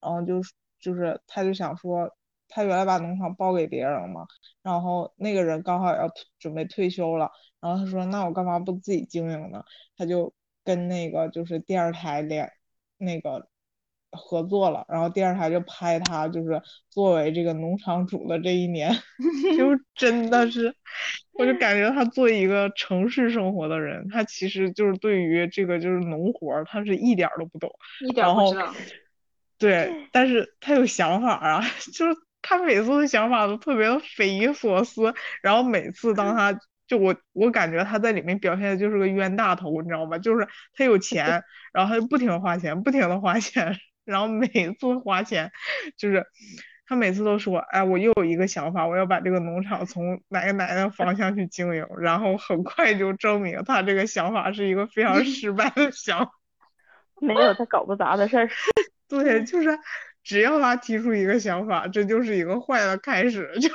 [0.00, 2.10] 然后就是就是他就想说。
[2.46, 4.26] 他原来把农场包给别人了嘛，
[4.62, 7.28] 然后那个人刚好要准备退休了，
[7.58, 9.64] 然后他说那我干嘛不自己经营呢？
[9.96, 10.32] 他就
[10.62, 12.48] 跟那个就是电视台联
[12.98, 13.48] 那个
[14.16, 16.60] 合作了，然后电视台就拍他就是
[16.90, 18.92] 作为这个农场主的这一年，
[19.58, 20.74] 就真的是，
[21.32, 28.72] 我就感觉他作为一个城市生活的人，他其实就是对于这个就是农活儿，他是一点儿都不懂，一点不知道。
[29.56, 31.62] 对，但是他有想法啊，
[31.94, 40.18] 就是他每次的想法都特别的匪夷所思，然后每次当他就我我感觉他在里面表现的就是个冤大头，你知道吗？
[40.18, 41.42] 就是他有钱，
[41.72, 44.48] 然后他就不停的花钱，不停的花钱，然后每
[44.78, 45.50] 次花钱
[45.96, 46.26] 就是
[46.86, 56.32] 他每次都说，哎，我又有一个想法，我要把这个农场从哪个哪个方向去经营，然后很快就证明他这个想法是一个非常失败的想法。
[57.20, 58.50] 没有他搞不砸的事儿。
[59.08, 59.78] 对，就是
[60.22, 63.50] 只要他提出一个想法，这就是一个坏的开始。
[63.60, 63.68] 就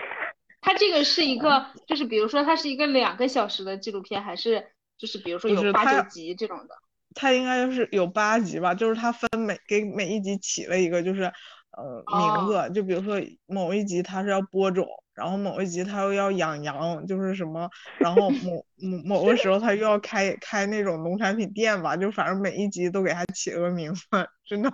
[0.60, 6.74] 他这个是一个，就是比如说它是一个两个小时的纪录片，还是就是比如说有八九集这种的？
[7.14, 24.02] 他应该就是有八集吧，就是它分每给每一集起了一个就是呃名字，就比如说某一集它是要播种，然后某一集它又要养羊，就是什么，然后某 某某个时候它又要开开那种农产品店吧，就反正每一集都给它起了个名字，
[24.46, 24.70] 真的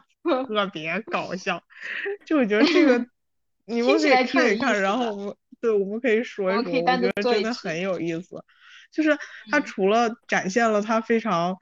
[0.46, 1.62] 特别搞笑。
[2.26, 3.06] 就我觉得这个
[3.66, 8.42] 你们可以看一看，然后我们对我们可以说一说，我觉得真的很有意思。
[8.90, 9.16] 就是
[9.50, 11.56] 他嗯除了展现了他非常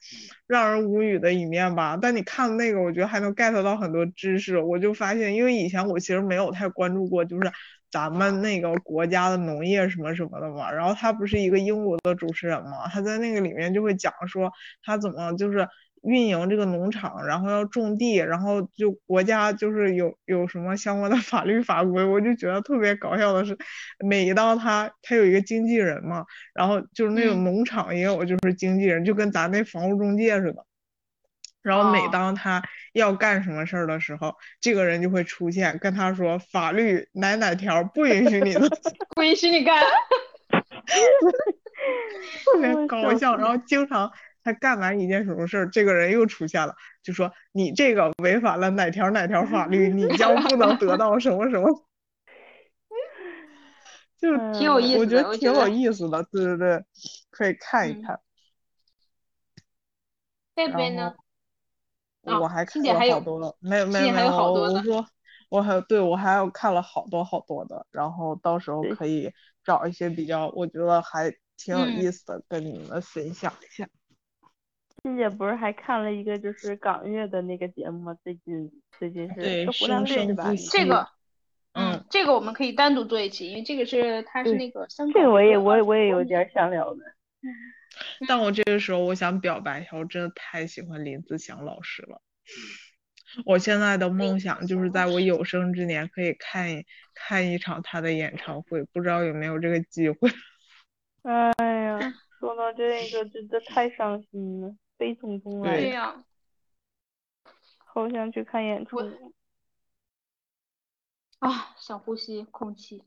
[0.46, 4.58] 让人无语的一面吧，但你看那个，我觉得还能 get 到很多知识。
[4.58, 7.50] 我就发现，因为以前我其实没有太关注过，就是
[7.90, 10.70] 咱们那个国家的农业什么什么的嘛。
[10.70, 14.52] 然后他不是一个英国的主持人嘛，他在那个里面就会讲说
[14.82, 15.66] 他怎么就是
[16.02, 23.56] 运营这个农场，然后要种地，然后就国家就是有有什么相关的 法律法规，我就觉得特别搞笑的是，
[23.98, 26.24] 每当他他有一个经纪人嘛，
[26.54, 30.64] 然后就是那种嗯农场也有就是经纪人，就跟咱那房屋中介似的。
[31.62, 38.70] 然后每哦当他要干什么事儿的时候，这个人就会出现，跟他说法律哪哪条不允许你的，
[39.16, 39.82] 不允许你干。
[42.44, 43.36] 特别搞笑。
[43.36, 44.08] 然后经常
[44.46, 46.72] 他干完一件什么事儿，这个人又出现了，
[47.02, 51.68] 就说你这个违反了哪条哪条法律，你将不能得到什么什么。
[54.16, 56.84] 就是嗯挺有意思的我觉得挺有意思的，对对对，
[57.30, 58.20] 可以看一嗯看。
[60.54, 61.12] 贝贝呢
[62.22, 65.04] 我还看了欣姐还有好多了，没有没有有没有，我我说
[65.48, 69.32] 我还对我还有看了好多好多的，然后到时候可以
[69.64, 73.88] 找一些比较我觉得还挺有嗯意思的跟你们分享一下。
[75.06, 78.18] 欣姐不是还看了一个就是港乐的那个节目吗？
[78.24, 80.52] 最近最近是湖南生卫视吧？
[80.72, 81.08] 这个，
[81.74, 87.04] 嗯嗯，这个我们可以单独做一期，因为这个是他是那个香港这个我也我也我也20多年有点想聊的。
[88.26, 92.20] 但我这个时候我想表白一下，我真的太喜欢林子祥老师了。
[93.44, 96.84] 我现在的梦想就是在我有生之年可以看一
[97.14, 100.28] 看一场他的演唱会，不知道有没有这个机会。
[101.22, 101.52] 哎
[101.82, 102.00] 呀，
[102.40, 106.24] 说到这个真的太伤心了，悲从中来对对，呀，
[107.78, 108.98] 好想去看演出。
[111.38, 113.04] 啊，想呼吸空气，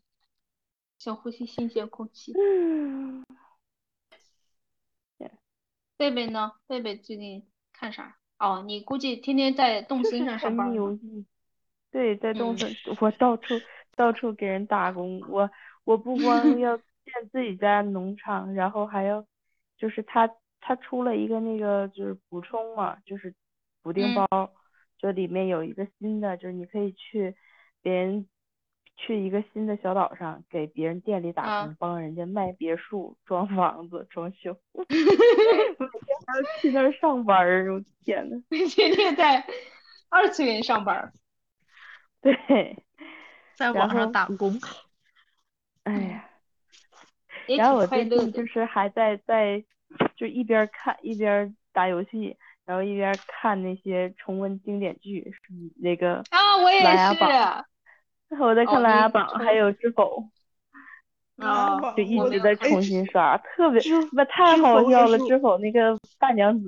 [0.98, 2.34] 想呼吸新鲜空气。
[2.38, 3.26] 嗯，
[5.98, 6.54] 贝贝呢？
[6.68, 8.18] 贝贝最近看啥？
[8.38, 10.72] 哦，你估计天天在动就森上上班。
[11.92, 13.56] 对，在动嗯森，我到处
[13.96, 15.50] 到处给人打工，我
[15.84, 19.26] 我不光 要建自己家农场，然后还要，
[19.76, 20.32] 就是他
[20.62, 23.34] 他出了一个那个就是补充嘛，就是
[23.82, 24.54] 补丁嗯包，
[24.98, 27.36] 就里面有一个新的，就是你可以去
[27.82, 28.28] 别人
[28.98, 38.38] 去一个新的小岛上，给别人店里打啊工，帮人家卖别墅、装房子、装修，我 每天还要去那儿上班儿，我天呐。
[38.50, 39.46] 天天在
[40.10, 41.14] 二次元上班。
[42.22, 42.84] 对，
[43.56, 44.60] 在网上打工，
[45.84, 46.30] 哎呀，
[47.48, 48.46] 也然后我最近就。
[48.46, 49.64] 是还在在
[50.16, 55.34] 就一边儿看一边儿打游戏，然后一边儿看那些重温经典剧，
[55.82, 57.20] 那个啊，我也琅琊是。
[57.20, 57.66] 榜
[58.42, 60.24] 我在看哦《琅琊榜》重还有《知否
[61.38, 63.82] 啊就一直在重新刷，特别
[64.12, 65.18] 那太好笑了。
[65.20, 66.66] 知否那个大娘子，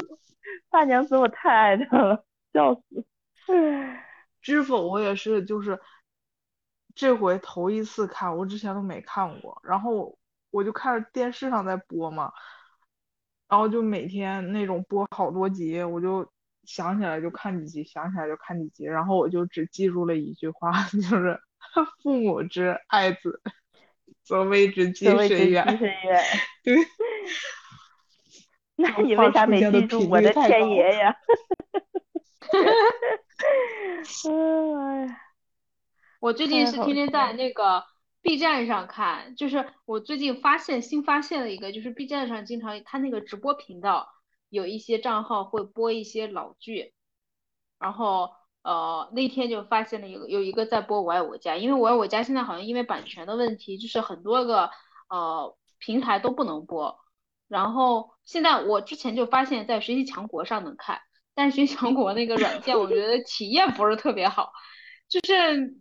[0.72, 3.06] 大娘子我太爱她了，笑死。
[4.42, 5.80] 知否我也是，就是
[6.96, 10.18] 这回头一次看，我之前都没看过，然后
[10.50, 12.34] 我就看着电视上在播嘛，
[13.52, 16.26] 然后就每天那种播好多集，我就
[16.64, 21.38] 想起来就看几集，想起来就看几集，然后我就只记住了一句话， 就是
[22.02, 23.42] 父母之爱子，
[24.24, 26.24] 则为之计所谓之计深远。
[26.64, 26.78] 对，
[28.78, 31.14] 那你为啥没记住我的天爷呀，
[36.22, 37.84] 我最近是天天在那个
[38.22, 44.10] B 站上看，就是我最近发现新发现了一个，就是 B 站上经常它那个直播频道
[44.50, 46.94] 有一些账号会播一些老剧，
[47.80, 48.30] 然后
[48.62, 54.70] 呃那天就发现了有有一个在播《我爱我家》，因为《我爱我家》现在好像因为版权的问题，就是很多个
[55.10, 57.00] 呃平台都不能播，
[57.48, 61.02] 然后现在我之前就发现，在学习强国上能看，
[61.34, 64.52] 但学习强国那个软件，我觉得体验不是特别好。
[65.12, 65.34] 就是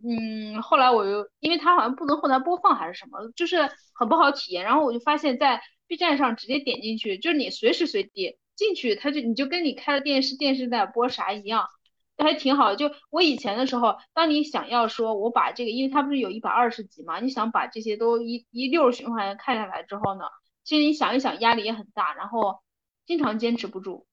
[0.05, 4.65] 嗯，后来我又因为它好像不能后台播放还是什么，就是很不好体验。
[4.65, 11.69] 然后我就发现，在 B 站上直接点进去，就是你随时随地进去，它就你就跟你开了电视，电视在播啥一样，
[12.19, 12.75] 还挺好。
[12.75, 20.25] 就我以前的时候，当你想要说我把这个，因为它不是有一百二十集嘛，你想把这些都一一溜循环看下来之后呢，
[20.65, 22.59] 其实你想一想压力也很大，然后
[23.07, 24.09] 经常坚持不住。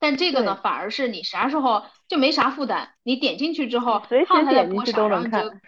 [0.00, 5.60] 但这个呢，反而是你啥时候就没啥负担，你点进去之后，随时点进去，都能看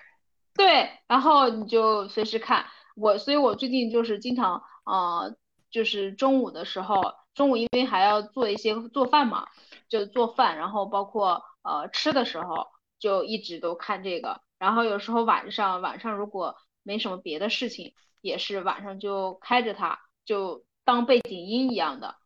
[0.54, 2.66] 对，然后你就随时看。
[2.94, 5.36] 我，所以我最近就是经常，呃，
[5.70, 7.00] 就是中午的时候，
[7.34, 9.46] 中午因为还要做一些做饭嘛，
[9.88, 12.66] 就做饭，然后包括呃吃的时候，
[12.98, 14.40] 就一直都看这个。
[14.58, 22.16] 然后有时候晚上，晚上如果没什么别的事情，也是晚上就开着它，就当背景音一样的。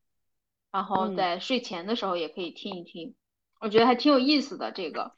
[0.77, 3.14] 然后嗯在睡前的时候也可以听一听，
[3.61, 5.12] 我觉得还挺有意思的这个。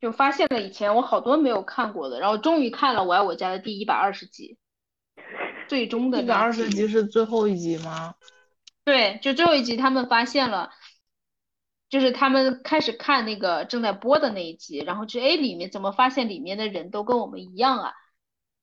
[0.00, 4.58] 就发现了以前我好多没有看过的，然后终于看了《我爱我家》的第一百二十集，
[5.66, 6.36] 最终的一百。
[6.36, 8.14] 二十集是最后一集吗？
[8.84, 10.70] 对，就最后一集他们发现了，
[11.88, 17.92] 就是他们开始看那个正在播的那一集，然后就哎里面怎么发现里面的人都跟我们一样啊？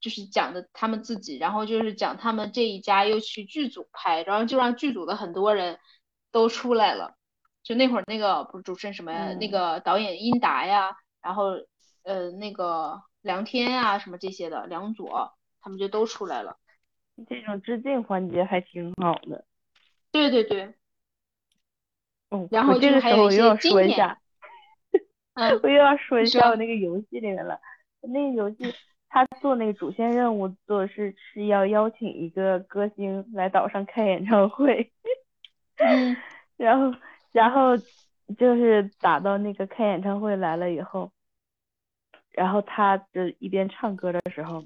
[0.06, 5.80] 就是讲的他们自己，然后就是讲他们这一家又去剧组拍，然后就让剧组的很多人
[6.32, 7.16] 都出来了。
[7.64, 11.54] 就那会儿那个不是主持人什么呀，那个导演英达呀，然后
[12.04, 16.60] 呃那个梁天啊什么这些的梁左，他们就都出来了。
[17.28, 19.44] 这种致敬环节还挺好的。
[20.12, 20.76] 对对对。
[22.30, 22.48] 哦。
[22.52, 24.20] 然后这个时候我又要说一下，
[25.34, 27.60] 嗯， 我又要说一下我那个游戏里面了，
[28.02, 28.72] 那个游戏。
[29.16, 34.92] 他做那个主线任务做是是要邀请一个歌星来岛上开演唱会，
[35.80, 36.18] 嗯，
[36.58, 37.00] 然后
[37.32, 37.78] 然后
[38.38, 41.14] 就是打到那个开演唱会来了以后，
[42.34, 44.66] 然后他就一边唱歌的时候，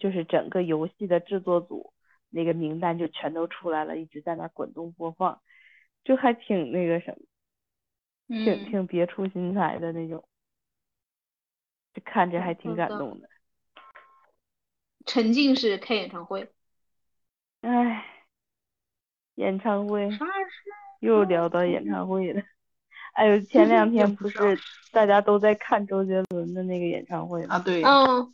[0.00, 1.92] 就是整个游戏的制作组
[2.30, 5.40] 那个名单就全都出来了，一直在那滚动播放，
[6.02, 7.16] 就还挺那个什
[8.26, 10.24] 么，挺挺别出心裁的那种，
[11.94, 13.28] 就看着还挺感动的。
[15.06, 16.50] 沉浸式开演唱会，
[17.60, 18.04] 唉，
[19.34, 20.08] 演唱会
[21.00, 22.42] 又聊到演唱会了。
[23.12, 24.58] 哎呦，前两天不是
[24.90, 27.56] 大家都在看周杰伦的那个演唱会吗？
[27.56, 27.82] 啊，对。
[27.84, 28.32] 嗯。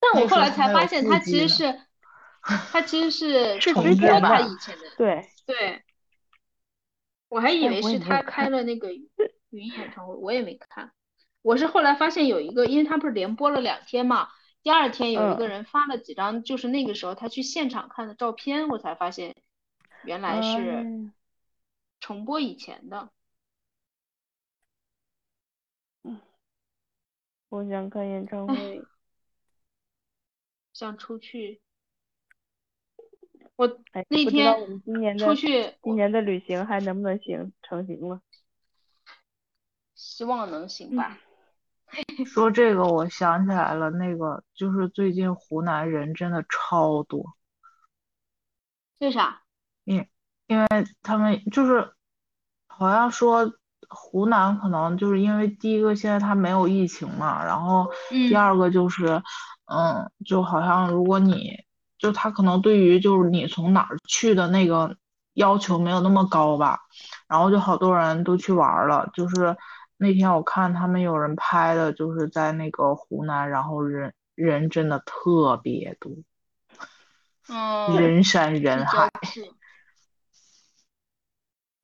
[0.00, 1.80] 但我后来才发现，他其实是，
[2.42, 4.82] 他其实是是重播他以前的。
[4.98, 5.26] 对。
[5.46, 5.82] 对。
[7.28, 9.08] 我还以为是他开了那个语
[9.50, 10.92] 音演唱会，我也没看。
[11.40, 14.28] 我是后来发现有一个，因为他不是连播了两天嘛。
[14.64, 19.36] 第二天有一个人发了几张，就是那个时候他去现场看的照片，我才发现
[20.02, 21.06] 原来是
[22.00, 23.10] 重播以前的。
[26.02, 26.18] 嗯，
[27.50, 28.82] 我想看演唱会，
[30.72, 31.60] 想出去。
[33.56, 33.66] 我
[34.08, 38.22] 那天出去，今年的旅行还能不能行成行了？
[39.94, 41.18] 希望能行吧。
[42.26, 47.24] 说这个，我想起来了，那个就是最近湖南人真的超多。
[48.98, 49.42] 为啥？
[49.84, 50.06] 因
[50.46, 50.66] 因为
[51.02, 51.92] 他们就是
[52.66, 53.52] 好像说
[53.88, 59.22] 湖南可能就是因为第一个现在它没有疫情嘛，然后第二个就是
[59.66, 61.52] 嗯，就好像如果你
[61.98, 64.96] 就他可能对于就是你从哪儿去的那个
[65.34, 66.80] 要求没有那么高吧，
[67.28, 69.56] 然后就好多人都去玩了，就是。
[69.96, 76.10] 那天我看他们有人拍的，就是在那个湖南，然后人人真的特别多，
[77.48, 79.08] 嗯，人山人海，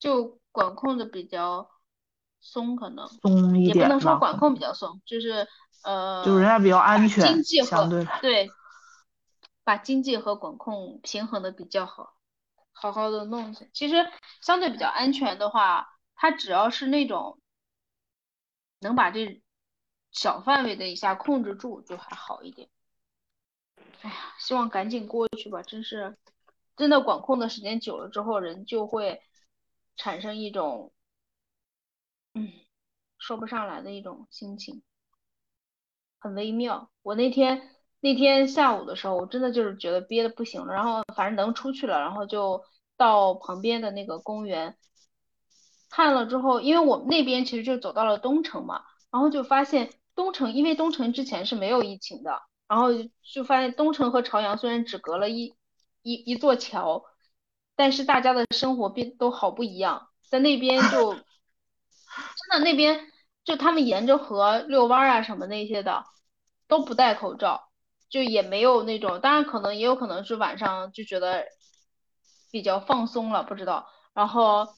[0.01, 1.71] 就管控的比较
[2.41, 5.47] 松，可能松一点也不能说管控比较松，就是
[5.85, 8.51] 呃，就人家比较安全，经济相对对，
[9.63, 12.15] 把经济和管控平衡的比较好，
[12.73, 13.71] 好好的弄起。
[13.73, 14.05] 其实
[14.43, 15.87] 相对比较安全的话，
[16.17, 17.40] 它只要是那种。
[18.81, 19.41] 能把这
[20.11, 22.69] 小范围的一下控制住就还好一点。
[24.03, 26.17] 哎呀，希望赶紧过去吧，真是，
[26.77, 29.23] 真的管控的时间久了之后，人就会
[29.97, 30.93] 产生一种，
[32.35, 32.51] 嗯，
[33.19, 34.83] 说不上来的一种心情，
[36.19, 36.91] 很微妙。
[37.03, 37.71] 我那天
[38.01, 42.65] 那天下午的时候，我真的就是觉得憋的不行了，然后反正能出去了，然后就
[42.97, 44.79] 到旁边的那个公园。
[45.91, 52.91] 看了之后，因为我们那边其实就走到了东城嘛，然后就发现东城，因为东城之前是没有疫情的，然后
[53.23, 55.57] 就发现东城和朝阳虽然只隔了一
[56.03, 57.05] 一一座桥，
[57.75, 61.23] 但是大家的生活变都好不一样，在那边就 真
[62.53, 63.11] 的那边
[63.45, 66.05] 就他们沿着河遛弯啊什么那些的
[66.69, 67.69] 都不戴口罩，
[68.09, 71.47] 就也没有那种，当然可能也有可能是晚上就觉得
[72.53, 74.69] 比较放松了，不知道，然后。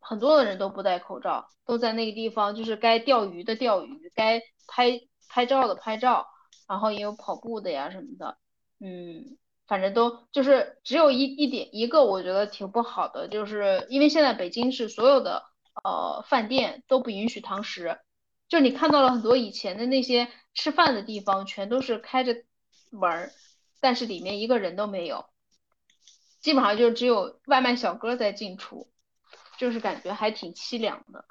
[0.00, 6.26] 很多的人都不戴口罩，都在那个地方，就是该钓鱼的钓鱼，该拍拍照的拍照，
[6.66, 8.38] 然后也有跑步的呀什么的，
[8.80, 15.44] 嗯，反正都就是只有一一点一个我觉得挺不好的，就是因为现在北京市所有的
[15.84, 17.98] 呃饭店都不允许堂食，
[18.48, 22.34] 就你看到了很多以前的那些吃饭的地方全都是开着
[22.90, 23.30] 门，
[23.80, 25.26] 但是里面一个人都没有，
[26.40, 28.88] 基本上就只有外卖小哥在进出。
[29.58, 31.24] 就是感觉还挺凄凉的。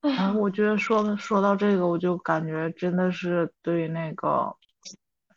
[0.00, 4.56] 哎，我觉得说说到这个，我就感觉真的是对那个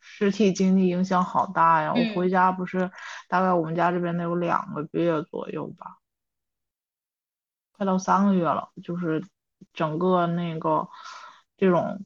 [0.00, 1.94] 实体经济影响好大呀。
[1.94, 2.90] 我回家不是
[3.28, 5.98] 大概我们家这边得有两个月左右吧，
[7.72, 8.70] 快到三个月了。
[8.82, 9.22] 就是
[9.74, 10.88] 整个那个
[11.58, 12.02] 这种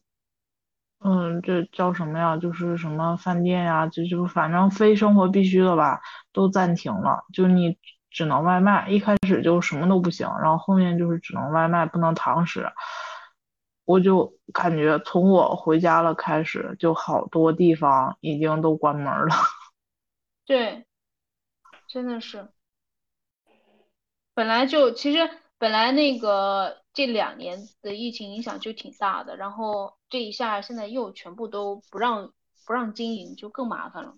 [1.07, 2.35] 嗯，这叫什么呀？
[2.39, 6.01] 就是什么饭店呀，就就反正非生活必须的吧，
[6.33, 7.25] 都暂停了。
[7.33, 7.77] 就你
[8.11, 12.73] 只能外卖，一开始就什么都不行，然后后面就是只能外卖，不能堂食。
[13.85, 19.37] 我就感觉从我回家了开始，就好多地方已经都关门了。
[20.47, 20.87] 对，
[21.87, 22.49] 真的是，
[24.33, 25.29] 本来就其实
[25.59, 32.33] 本来那个这两年的疫情影响就挺大的，然后这一下现在又全部都不让
[32.67, 34.15] 不让经营，就更麻烦了。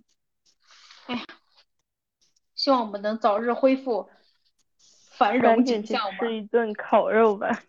[1.06, 1.24] 哎呀，
[2.54, 4.08] 希望我们能早日恢复
[5.12, 6.18] 繁荣景象吧。
[6.18, 7.62] 吃一顿烤肉吧，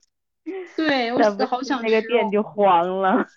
[0.76, 2.08] 对，我再不死好想去那个。
[2.08, 3.28] 店就黄了。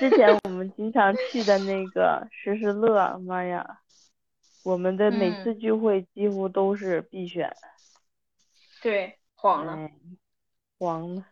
[0.00, 3.78] 之前我们经常去的那个时时乐，妈呀，
[4.64, 7.54] 我们的每次嗯，聚会几乎都是必选，
[8.82, 9.16] 对，
[9.46, 9.74] 黄了。
[9.74, 9.92] 哎，
[10.78, 11.24] 黄了。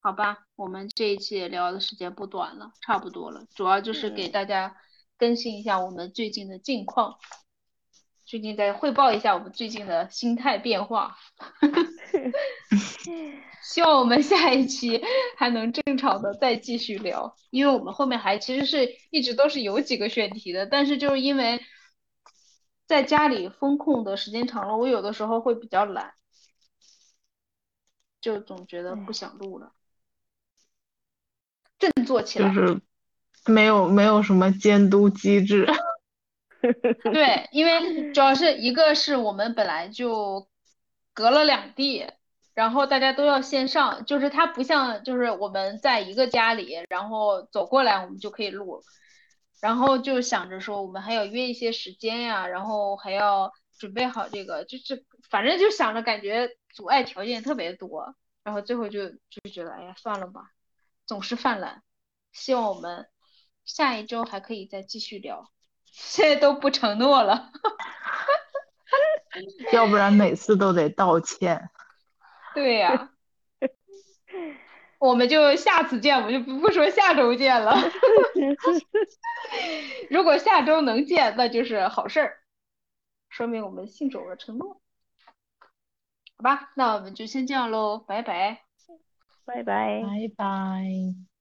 [0.00, 3.46] 好吧，我们这一期也聊的时间不短了，差不多了。
[3.54, 4.76] 主要就是给嗯，大家
[5.16, 7.16] 更新一下我们最近的近况，
[8.26, 11.16] 最近再汇报一下我们最近的心态变化。
[13.62, 15.00] 希望我们下一期
[15.36, 21.60] 还能正常的再继续聊，因为我们后面还其实是一直都是有几个选题的，但是就是因为
[22.92, 26.12] 在家里风控的时间长了，我有的时候会比较懒，
[28.20, 29.72] 就总觉得不哎，想录了，
[31.78, 32.48] 振作起来。
[32.48, 32.80] 就是
[33.46, 35.66] 没有没有什么监督机制。
[37.10, 40.46] 对，因为主要是一个是我们本来就
[41.14, 42.06] 隔了两地，
[42.52, 48.82] 然后大家都要线上，就是它不像就是我们在一个家里，然后走过来我们就可以录，
[49.62, 60.50] 然后就想着说我们还要约一些时间呀，然后还要准备好这个，就是反正就想着感觉阻碍条件特别多，然后最后就就觉得哎呀算了吧，
[61.06, 61.84] 总是犯懒，
[62.32, 63.06] 希望我们
[63.64, 65.48] 下一周还可以再继续聊。
[65.86, 67.52] 现在都不承诺了。
[69.72, 71.70] 要不然每次都得道歉。
[72.54, 73.10] 对呀，
[75.02, 77.74] 我们就下次见，我们就不不说下周见了。
[80.08, 82.38] 如果下周能见，那就是好事儿，
[83.28, 84.80] 说明我们信守了承诺。
[86.36, 88.62] 好吧，那我们就先这样喽，拜拜。
[89.44, 90.02] 拜拜。
[90.02, 91.31] 拜拜。